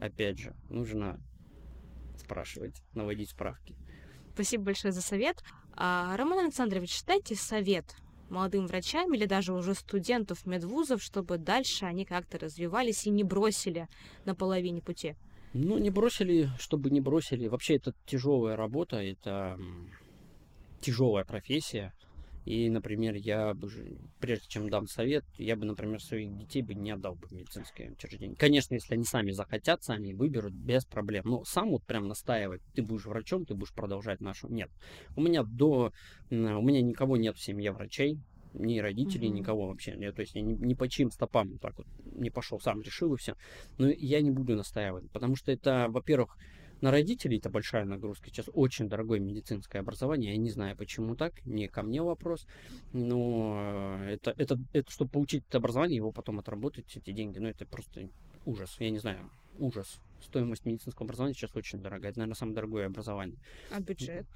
опять 0.00 0.38
же, 0.38 0.54
нужно 0.70 1.20
спрашивать, 2.18 2.82
наводить 2.94 3.30
справки. 3.30 3.74
Спасибо 4.38 4.66
большое 4.66 4.92
за 4.92 5.02
совет. 5.02 5.42
А, 5.74 6.16
Роман 6.16 6.38
Александрович, 6.44 7.02
дайте 7.04 7.34
совет 7.34 7.96
молодым 8.30 8.68
врачам 8.68 9.12
или 9.12 9.24
даже 9.24 9.52
уже 9.52 9.74
студентов 9.74 10.46
медвузов, 10.46 11.02
чтобы 11.02 11.38
дальше 11.38 11.86
они 11.86 12.04
как-то 12.04 12.38
развивались 12.38 13.04
и 13.08 13.10
не 13.10 13.24
бросили 13.24 13.88
на 14.26 14.36
половине 14.36 14.80
пути. 14.80 15.16
Ну, 15.54 15.76
не 15.78 15.90
бросили, 15.90 16.50
чтобы 16.60 16.90
не 16.90 17.00
бросили. 17.00 17.48
Вообще, 17.48 17.78
это 17.78 17.94
тяжелая 18.06 18.54
работа, 18.54 18.98
это 18.98 19.58
тяжелая 20.80 21.24
профессия. 21.24 21.92
И, 22.48 22.70
например, 22.70 23.14
я 23.14 23.52
бы, 23.52 23.68
прежде 24.20 24.48
чем 24.48 24.70
дам 24.70 24.86
совет, 24.86 25.22
я 25.36 25.54
бы, 25.54 25.66
например, 25.66 26.00
своих 26.00 26.34
детей 26.34 26.62
бы 26.62 26.72
не 26.72 26.92
отдал 26.92 27.14
бы 27.14 27.26
в 27.26 27.32
медицинское 27.32 27.90
учреждение. 27.90 28.38
Конечно, 28.38 28.72
если 28.72 28.94
они 28.94 29.04
сами 29.04 29.32
захотят, 29.32 29.82
сами 29.82 30.14
выберут, 30.14 30.54
без 30.54 30.86
проблем. 30.86 31.24
Но 31.26 31.44
сам 31.44 31.68
вот 31.68 31.84
прям 31.84 32.08
настаивать, 32.08 32.62
ты 32.74 32.80
будешь 32.80 33.04
врачом, 33.04 33.44
ты 33.44 33.54
будешь 33.54 33.74
продолжать 33.74 34.22
нашу. 34.22 34.48
Нет. 34.48 34.70
У 35.14 35.20
меня 35.20 35.42
до... 35.42 35.92
У 36.30 36.34
меня 36.34 36.80
никого 36.80 37.18
нет 37.18 37.36
в 37.36 37.42
семье 37.42 37.70
врачей. 37.70 38.18
Ни 38.54 38.78
родителей, 38.78 39.28
mm-hmm. 39.28 39.40
никого 39.40 39.66
вообще. 39.66 39.94
Я, 39.98 40.10
то 40.12 40.22
есть 40.22 40.34
я 40.34 40.40
ни, 40.40 40.54
ни 40.54 40.72
по 40.72 40.88
чьим 40.88 41.10
стопам 41.10 41.50
вот 41.50 41.60
так 41.60 41.76
вот 41.76 41.86
не 42.14 42.30
пошел, 42.30 42.58
сам 42.60 42.80
решил 42.80 43.12
и 43.12 43.18
все. 43.18 43.34
Но 43.76 43.88
я 43.90 44.22
не 44.22 44.30
буду 44.30 44.56
настаивать, 44.56 45.10
потому 45.10 45.36
что 45.36 45.52
это, 45.52 45.88
во-первых, 45.90 46.34
на 46.80 46.90
родителей 46.90 47.38
это 47.38 47.50
большая 47.50 47.84
нагрузка. 47.84 48.28
Сейчас 48.28 48.48
очень 48.52 48.88
дорогое 48.88 49.20
медицинское 49.20 49.80
образование. 49.80 50.32
Я 50.32 50.36
не 50.36 50.50
знаю, 50.50 50.76
почему 50.76 51.16
так. 51.16 51.44
Не 51.46 51.68
ко 51.68 51.82
мне 51.82 52.02
вопрос. 52.02 52.46
Но 52.92 53.56
э, 54.02 54.14
это, 54.14 54.34
это, 54.36 54.58
это 54.72 54.90
чтобы 54.90 55.10
получить 55.10 55.44
это 55.48 55.58
образование, 55.58 55.96
его 55.96 56.12
потом 56.12 56.38
отработать, 56.38 56.96
эти 56.96 57.12
деньги, 57.12 57.38
ну 57.38 57.48
это 57.48 57.66
просто 57.66 58.08
ужас. 58.44 58.76
Я 58.78 58.90
не 58.90 58.98
знаю, 58.98 59.30
ужас. 59.58 60.00
Стоимость 60.22 60.64
медицинского 60.64 61.04
образования 61.04 61.34
сейчас 61.34 61.54
очень 61.54 61.80
дорогая. 61.80 62.10
Это, 62.10 62.20
наверное, 62.20 62.36
самое 62.36 62.54
дорогое 62.54 62.86
образование. 62.86 63.38
А 63.70 63.80
бюджет? 63.80 64.26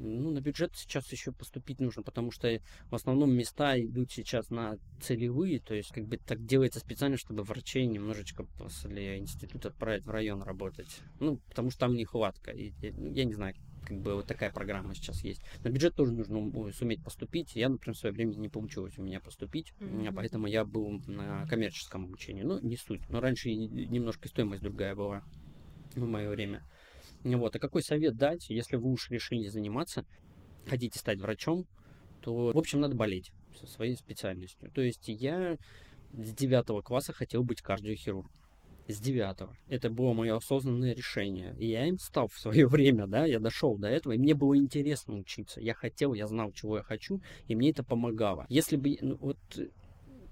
Ну, 0.00 0.30
на 0.30 0.40
бюджет 0.40 0.72
сейчас 0.74 1.10
еще 1.12 1.32
поступить 1.32 1.80
нужно, 1.80 2.02
потому 2.02 2.30
что 2.30 2.60
в 2.90 2.94
основном 2.94 3.32
места 3.32 3.78
идут 3.78 4.10
сейчас 4.10 4.50
на 4.50 4.78
целевые, 5.00 5.60
то 5.60 5.74
есть 5.74 5.90
как 5.92 6.06
бы 6.06 6.16
так 6.16 6.44
делается 6.44 6.80
специально, 6.80 7.16
чтобы 7.16 7.42
врачей 7.42 7.86
немножечко 7.86 8.44
после 8.58 9.18
института 9.18 9.68
отправить 9.68 10.04
в 10.04 10.10
район 10.10 10.42
работать. 10.42 11.00
Ну, 11.18 11.38
потому 11.48 11.70
что 11.70 11.80
там 11.80 11.94
нехватка. 11.94 12.50
И, 12.50 12.72
ну, 12.92 13.12
я 13.12 13.24
не 13.24 13.34
знаю, 13.34 13.54
как 13.86 13.98
бы 14.00 14.14
вот 14.14 14.26
такая 14.26 14.50
программа 14.52 14.94
сейчас 14.94 15.22
есть. 15.22 15.42
На 15.62 15.68
бюджет 15.68 15.94
тоже 15.94 16.12
нужно 16.12 16.72
суметь 16.72 17.02
поступить. 17.02 17.54
Я, 17.54 17.68
например, 17.68 17.94
в 17.94 17.98
свое 17.98 18.14
время 18.14 18.34
не 18.34 18.48
получилось 18.48 18.98
у 18.98 19.02
меня 19.02 19.20
поступить, 19.20 19.72
mm-hmm. 19.80 20.12
поэтому 20.14 20.46
я 20.46 20.64
был 20.64 21.00
на 21.06 21.46
коммерческом 21.46 22.04
обучении. 22.04 22.42
Ну, 22.42 22.58
не 22.60 22.76
суть. 22.76 23.08
Но 23.08 23.20
раньше 23.20 23.52
немножко 23.52 24.28
стоимость 24.28 24.62
другая 24.62 24.94
была 24.94 25.22
в 25.94 26.06
мое 26.06 26.28
время. 26.30 26.62
Вот. 27.24 27.56
А 27.56 27.58
какой 27.58 27.82
совет 27.82 28.16
дать, 28.16 28.48
если 28.48 28.76
вы 28.76 28.90
уж 28.90 29.10
решили 29.10 29.48
заниматься, 29.48 30.04
хотите 30.66 30.98
стать 30.98 31.20
врачом, 31.20 31.66
то, 32.20 32.52
в 32.52 32.58
общем, 32.58 32.80
надо 32.80 32.94
болеть 32.94 33.32
со 33.58 33.66
своей 33.66 33.96
специальностью. 33.96 34.70
То 34.72 34.80
есть 34.80 35.08
я 35.08 35.56
с 36.12 36.34
девятого 36.34 36.82
класса 36.82 37.12
хотел 37.12 37.42
быть 37.42 37.62
кардиохирургом. 37.62 38.30
С 38.88 38.98
девятого. 38.98 39.56
Это 39.68 39.88
было 39.88 40.12
мое 40.14 40.36
осознанное 40.36 40.94
решение. 40.94 41.54
И 41.58 41.66
я 41.68 41.86
им 41.86 41.98
стал 41.98 42.26
в 42.26 42.38
свое 42.38 42.66
время, 42.68 43.06
да, 43.06 43.24
я 43.24 43.38
дошел 43.38 43.76
до 43.78 43.88
этого, 43.88 44.14
и 44.14 44.18
мне 44.18 44.34
было 44.34 44.56
интересно 44.56 45.14
учиться. 45.14 45.60
Я 45.60 45.74
хотел, 45.74 46.12
я 46.14 46.26
знал, 46.26 46.50
чего 46.52 46.78
я 46.78 46.82
хочу, 46.82 47.20
и 47.46 47.54
мне 47.54 47.70
это 47.70 47.84
помогало. 47.84 48.46
Если 48.48 48.76
бы, 48.76 48.98
ну, 49.00 49.16
вот 49.20 49.38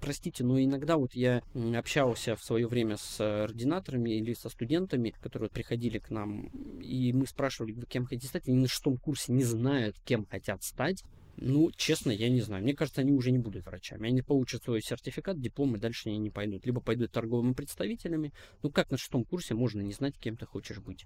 простите, 0.00 0.44
но 0.44 0.60
иногда 0.60 0.96
вот 0.96 1.14
я 1.14 1.42
общался 1.74 2.36
в 2.36 2.42
свое 2.42 2.66
время 2.66 2.96
с 2.96 3.20
ординаторами 3.20 4.10
или 4.10 4.34
со 4.34 4.48
студентами, 4.48 5.14
которые 5.20 5.50
приходили 5.50 5.98
к 5.98 6.10
нам, 6.10 6.46
и 6.80 7.12
мы 7.12 7.26
спрашивали, 7.26 7.72
вы 7.72 7.86
кем 7.86 8.06
хотите 8.06 8.28
стать, 8.28 8.48
они 8.48 8.58
на 8.58 8.68
шестом 8.68 8.96
курсе 8.96 9.32
не 9.32 9.44
знают, 9.44 9.96
кем 10.04 10.26
хотят 10.26 10.62
стать. 10.62 11.02
Ну, 11.40 11.70
честно, 11.70 12.10
я 12.10 12.28
не 12.28 12.40
знаю. 12.40 12.64
Мне 12.64 12.74
кажется, 12.74 13.00
они 13.00 13.12
уже 13.12 13.30
не 13.30 13.38
будут 13.38 13.64
врачами. 13.64 14.08
Они 14.08 14.22
получат 14.22 14.64
свой 14.64 14.82
сертификат, 14.82 15.40
диплом, 15.40 15.76
и 15.76 15.78
дальше 15.78 16.08
они 16.08 16.18
не 16.18 16.30
пойдут. 16.30 16.66
Либо 16.66 16.80
пойдут 16.80 17.12
торговыми 17.12 17.52
представителями. 17.52 18.32
Ну, 18.62 18.72
как 18.72 18.90
на 18.90 18.98
шестом 18.98 19.24
курсе 19.24 19.54
можно 19.54 19.80
не 19.80 19.92
знать, 19.92 20.18
кем 20.18 20.36
ты 20.36 20.46
хочешь 20.46 20.80
быть? 20.80 21.04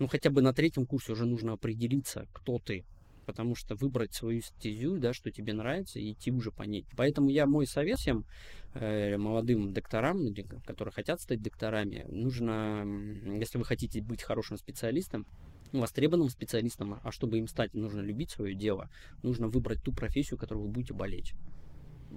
Ну, 0.00 0.08
хотя 0.08 0.30
бы 0.30 0.42
на 0.42 0.52
третьем 0.52 0.84
курсе 0.84 1.12
уже 1.12 1.26
нужно 1.26 1.52
определиться, 1.52 2.26
кто 2.32 2.58
ты 2.58 2.84
потому 3.26 3.54
что 3.54 3.74
выбрать 3.74 4.14
свою 4.14 4.40
стезю, 4.40 4.98
да, 4.98 5.12
что 5.12 5.30
тебе 5.30 5.52
нравится, 5.52 5.98
и 5.98 6.12
идти 6.12 6.30
уже 6.30 6.50
по 6.50 6.62
ней. 6.62 6.86
Поэтому 6.96 7.28
я 7.28 7.46
мой 7.46 7.66
совет 7.66 7.98
всем 7.98 8.24
э, 8.74 9.16
молодым 9.16 9.72
докторам, 9.72 10.34
которые 10.66 10.92
хотят 10.92 11.20
стать 11.20 11.42
докторами, 11.42 12.06
нужно, 12.08 12.84
если 13.38 13.58
вы 13.58 13.64
хотите 13.64 14.02
быть 14.02 14.22
хорошим 14.22 14.56
специалистом, 14.56 15.26
востребованным 15.72 16.28
специалистом, 16.28 17.00
а 17.02 17.12
чтобы 17.12 17.38
им 17.38 17.48
стать, 17.48 17.74
нужно 17.74 18.00
любить 18.00 18.30
свое 18.30 18.54
дело, 18.54 18.90
нужно 19.22 19.48
выбрать 19.48 19.82
ту 19.82 19.92
профессию, 19.92 20.38
которую 20.38 20.66
вы 20.66 20.72
будете 20.72 20.94
болеть 20.94 21.34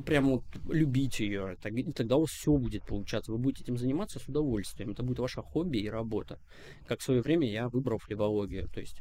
прям 0.03 0.29
вот 0.29 0.43
любить 0.69 1.19
ее, 1.19 1.55
и 1.63 1.91
тогда 1.91 2.17
у 2.17 2.21
вас 2.21 2.31
все 2.31 2.55
будет 2.57 2.85
получаться. 2.85 3.31
Вы 3.31 3.37
будете 3.37 3.63
этим 3.63 3.77
заниматься 3.77 4.19
с 4.19 4.27
удовольствием. 4.27 4.91
Это 4.91 5.03
будет 5.03 5.19
ваше 5.19 5.41
хобби 5.41 5.77
и 5.77 5.89
работа. 5.89 6.39
Как 6.87 6.99
в 6.99 7.03
свое 7.03 7.21
время 7.21 7.49
я 7.49 7.69
выбрал 7.69 7.97
флебологию. 7.99 8.67
То 8.67 8.79
есть 8.79 8.97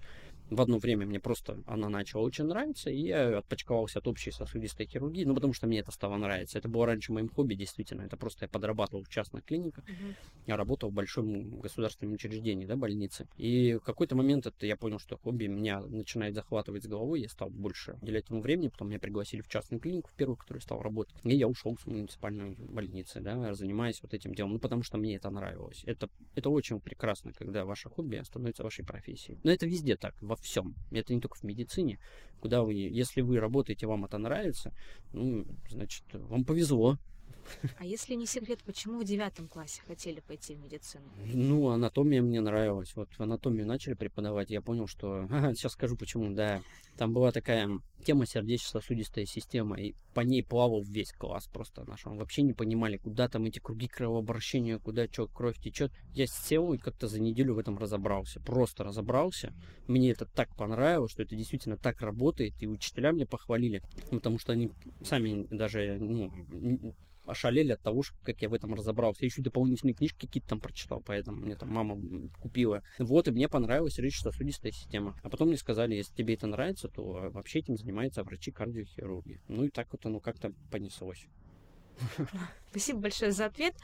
в 0.51 0.61
одно 0.61 0.79
время 0.79 1.07
мне 1.07 1.21
просто 1.21 1.63
она 1.67 1.89
начала 1.89 2.23
очень 2.23 2.45
нравиться, 2.45 2.91
и 2.91 3.07
я 3.07 3.39
отпочковался 3.39 3.99
от 3.99 4.09
общей 4.09 4.31
сосудистой 4.31 4.87
хирургии, 4.87 5.25
ну, 5.25 5.35
потому 5.35 5.53
что 5.53 5.67
мне 5.67 5.81
это 5.81 5.91
стало 5.91 6.17
нравиться. 6.17 6.59
Это 6.59 6.69
было 6.69 6.87
раньше 6.87 7.13
моим 7.13 7.29
хобби, 7.29 7.55
действительно. 7.55 8.03
Это 8.03 8.17
просто 8.17 8.45
я 8.45 8.49
подрабатывал 8.49 9.05
в 9.05 9.09
частных 9.09 9.45
клиниках, 9.45 9.85
uh-huh. 9.85 10.15
я 10.47 10.57
работал 10.57 10.91
в 10.91 10.93
большом 10.93 11.61
государственном 11.61 12.15
учреждении, 12.15 12.67
да, 12.67 12.77
больнице. 12.77 13.27
И 13.37 13.75
в 13.75 13.81
какой-то 13.81 14.17
момент 14.17 14.47
это 14.47 14.67
я 14.67 14.77
понял, 14.77 14.99
что 14.99 15.17
хобби 15.17 15.47
меня 15.47 15.81
начинает 15.81 16.35
захватывать 16.35 16.85
с 16.85 16.87
головой, 16.87 17.23
я 17.23 17.29
стал 17.29 17.51
больше 17.51 17.97
уделять 18.03 18.29
ему 18.29 18.41
времени, 18.41 18.69
потом 18.69 18.89
меня 18.89 18.99
пригласили 18.99 19.41
в 19.41 19.49
частную 19.49 19.81
клинику, 19.81 20.11
в 20.11 20.15
первую, 20.15 20.37
которую 20.37 20.61
стал 20.61 20.83
работать. 20.83 21.15
И 21.25 21.35
я 21.37 21.49
ушел 21.49 21.77
с 21.79 21.87
муниципальной 21.87 22.57
больницы, 22.59 23.21
да, 23.21 23.55
занимаясь 23.55 24.03
вот 24.03 24.15
этим 24.15 24.35
делом, 24.35 24.53
ну, 24.53 24.59
потому 24.59 24.83
что 24.83 24.99
мне 24.99 25.17
это 25.17 25.31
нравилось. 25.31 25.83
Это, 25.87 26.09
это 26.35 26.51
очень 26.51 26.81
прекрасно, 26.81 27.33
когда 27.33 27.65
ваше 27.65 27.89
хобби 27.89 28.21
становится 28.25 28.63
вашей 28.63 28.85
профессией. 28.85 29.39
Но 29.43 29.51
это 29.51 29.67
везде 29.67 29.97
так, 29.97 30.15
во 30.35 30.43
всем. 30.43 30.75
Это 30.91 31.15
не 31.15 31.21
только 31.21 31.37
в 31.37 31.45
медицине, 31.45 31.99
куда 32.41 32.63
вы, 32.63 32.75
если 32.75 33.23
вы 33.23 33.39
работаете, 33.39 33.87
вам 33.87 34.05
это 34.05 34.19
нравится, 34.19 34.73
ну, 35.13 35.47
значит, 35.69 36.05
вам 36.13 36.45
повезло, 36.45 36.99
а 37.79 37.85
если 37.85 38.15
не 38.15 38.27
секрет, 38.27 38.61
почему 38.65 39.01
в 39.01 39.05
девятом 39.05 39.49
классе 39.49 39.83
хотели 39.87 40.21
пойти 40.21 40.55
в 40.55 40.63
медицину? 40.63 41.05
Ну, 41.27 41.69
анатомия 41.69 42.23
мне 42.23 42.41
нравилась. 42.41 42.95
Вот 42.97 43.09
анатомию 43.19 43.67
начали 43.67 43.95
преподавать, 43.95 44.51
я 44.51 44.61
понял, 44.61 44.87
что... 44.87 45.27
Ага, 45.35 45.55
сейчас 45.55 45.73
скажу 45.73 45.97
почему, 45.97 46.33
да. 46.35 46.63
Там 46.97 47.13
была 47.13 47.33
такая 47.33 47.69
тема 48.05 48.27
сердечно-сосудистая 48.27 49.25
система, 49.25 49.77
и 49.77 49.95
по 50.15 50.21
ней 50.21 50.45
плавал 50.45 50.83
весь 50.83 51.13
класс 51.13 51.49
просто 51.53 51.85
наш. 51.85 52.07
Он 52.07 52.19
вообще 52.19 52.43
не 52.43 52.53
понимали, 52.53 52.99
куда 52.99 53.29
там 53.29 53.45
эти 53.45 53.59
круги 53.59 53.89
кровообращения, 53.89 54.79
куда 54.79 55.07
что, 55.07 55.27
кровь 55.27 55.59
течет. 55.59 55.93
Я 56.13 56.27
сел 56.27 56.73
и 56.73 56.79
как-то 56.79 57.09
за 57.09 57.21
неделю 57.21 57.55
в 57.55 57.59
этом 57.59 57.79
разобрался. 57.79 58.41
Просто 58.41 58.85
разобрался. 58.85 59.53
Мне 59.89 60.13
это 60.13 60.27
так 60.27 60.55
понравилось, 60.57 61.13
что 61.13 61.23
это 61.23 61.35
действительно 61.35 61.77
так 61.77 62.01
работает, 62.01 62.55
и 62.61 62.67
учителя 62.67 63.13
мне 63.13 63.27
похвалили, 63.27 63.83
потому 64.11 64.39
что 64.39 64.53
они 64.53 64.71
сами 65.03 65.47
даже 65.51 65.99
ну, 65.99 66.31
ошалели 67.27 67.73
от 67.73 67.81
того, 67.81 68.03
как 68.23 68.41
я 68.43 68.49
в 68.49 68.55
этом 68.55 68.75
разобрался. 68.75 69.25
Я 69.25 69.27
еще 69.27 69.43
дополнительные 69.43 69.95
книжки 69.95 70.27
какие-то 70.27 70.51
там 70.51 70.61
прочитал, 70.61 71.03
поэтому 71.05 71.39
мне 71.39 71.57
там 71.57 71.71
мама 71.71 71.99
купила. 72.41 72.83
Вот, 72.99 73.29
и 73.29 73.31
мне 73.31 73.49
понравилась 73.49 73.95
сердечно-сосудистая 73.95 74.73
система. 74.73 75.19
А 75.23 75.31
потом 75.31 75.49
мне 75.49 75.57
сказали, 75.57 75.95
если 75.95 76.15
тебе 76.15 76.35
это 76.35 76.47
нравится, 76.47 76.89
то 76.89 77.31
вообще 77.31 77.61
этим 77.61 77.77
занимаются 77.77 78.23
врачи-кардиохирурги. 78.23 79.41
Ну 79.49 79.65
и 79.65 79.71
так 79.71 79.89
вот 79.93 80.05
оно 80.07 80.21
как-то 80.21 80.53
понеслось. 80.71 81.27
Спасибо 82.71 83.01
большое 83.01 83.33
за 83.33 83.47
ответ. 83.47 83.75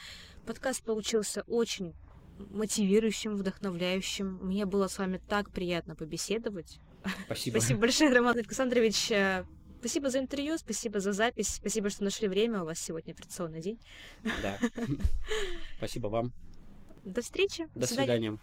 Подкаст 0.47 0.83
получился 0.85 1.43
очень 1.47 1.95
мотивирующим, 2.39 3.37
вдохновляющим. 3.37 4.39
Мне 4.43 4.67
было 4.67 4.89
с 4.89 4.99
вами 4.99 5.21
так 5.29 5.51
приятно 5.51 5.95
побеседовать. 5.95 6.81
Спасибо. 7.27 7.59
Спасибо 7.59 7.81
большое, 7.81 8.13
Роман 8.13 8.37
Александрович. 8.37 9.11
Спасибо 9.81 10.11
за 10.11 10.19
интервью, 10.19 10.59
спасибо 10.59 11.01
за 11.01 11.15
запись, 11.15 11.55
спасибо, 11.55 11.89
что 11.89 12.05
нашли 12.05 12.29
время. 12.29 12.63
У 12.63 12.67
вас 12.67 12.79
сегодня 12.79 13.13
операционный 13.13 13.63
день. 13.63 13.81
Да. 14.43 14.59
Спасибо 15.79 16.09
вам. 16.09 16.33
До 17.03 17.23
встречи. 17.23 17.67
До, 17.75 17.81
До 17.81 17.87
свидания. 17.87 18.39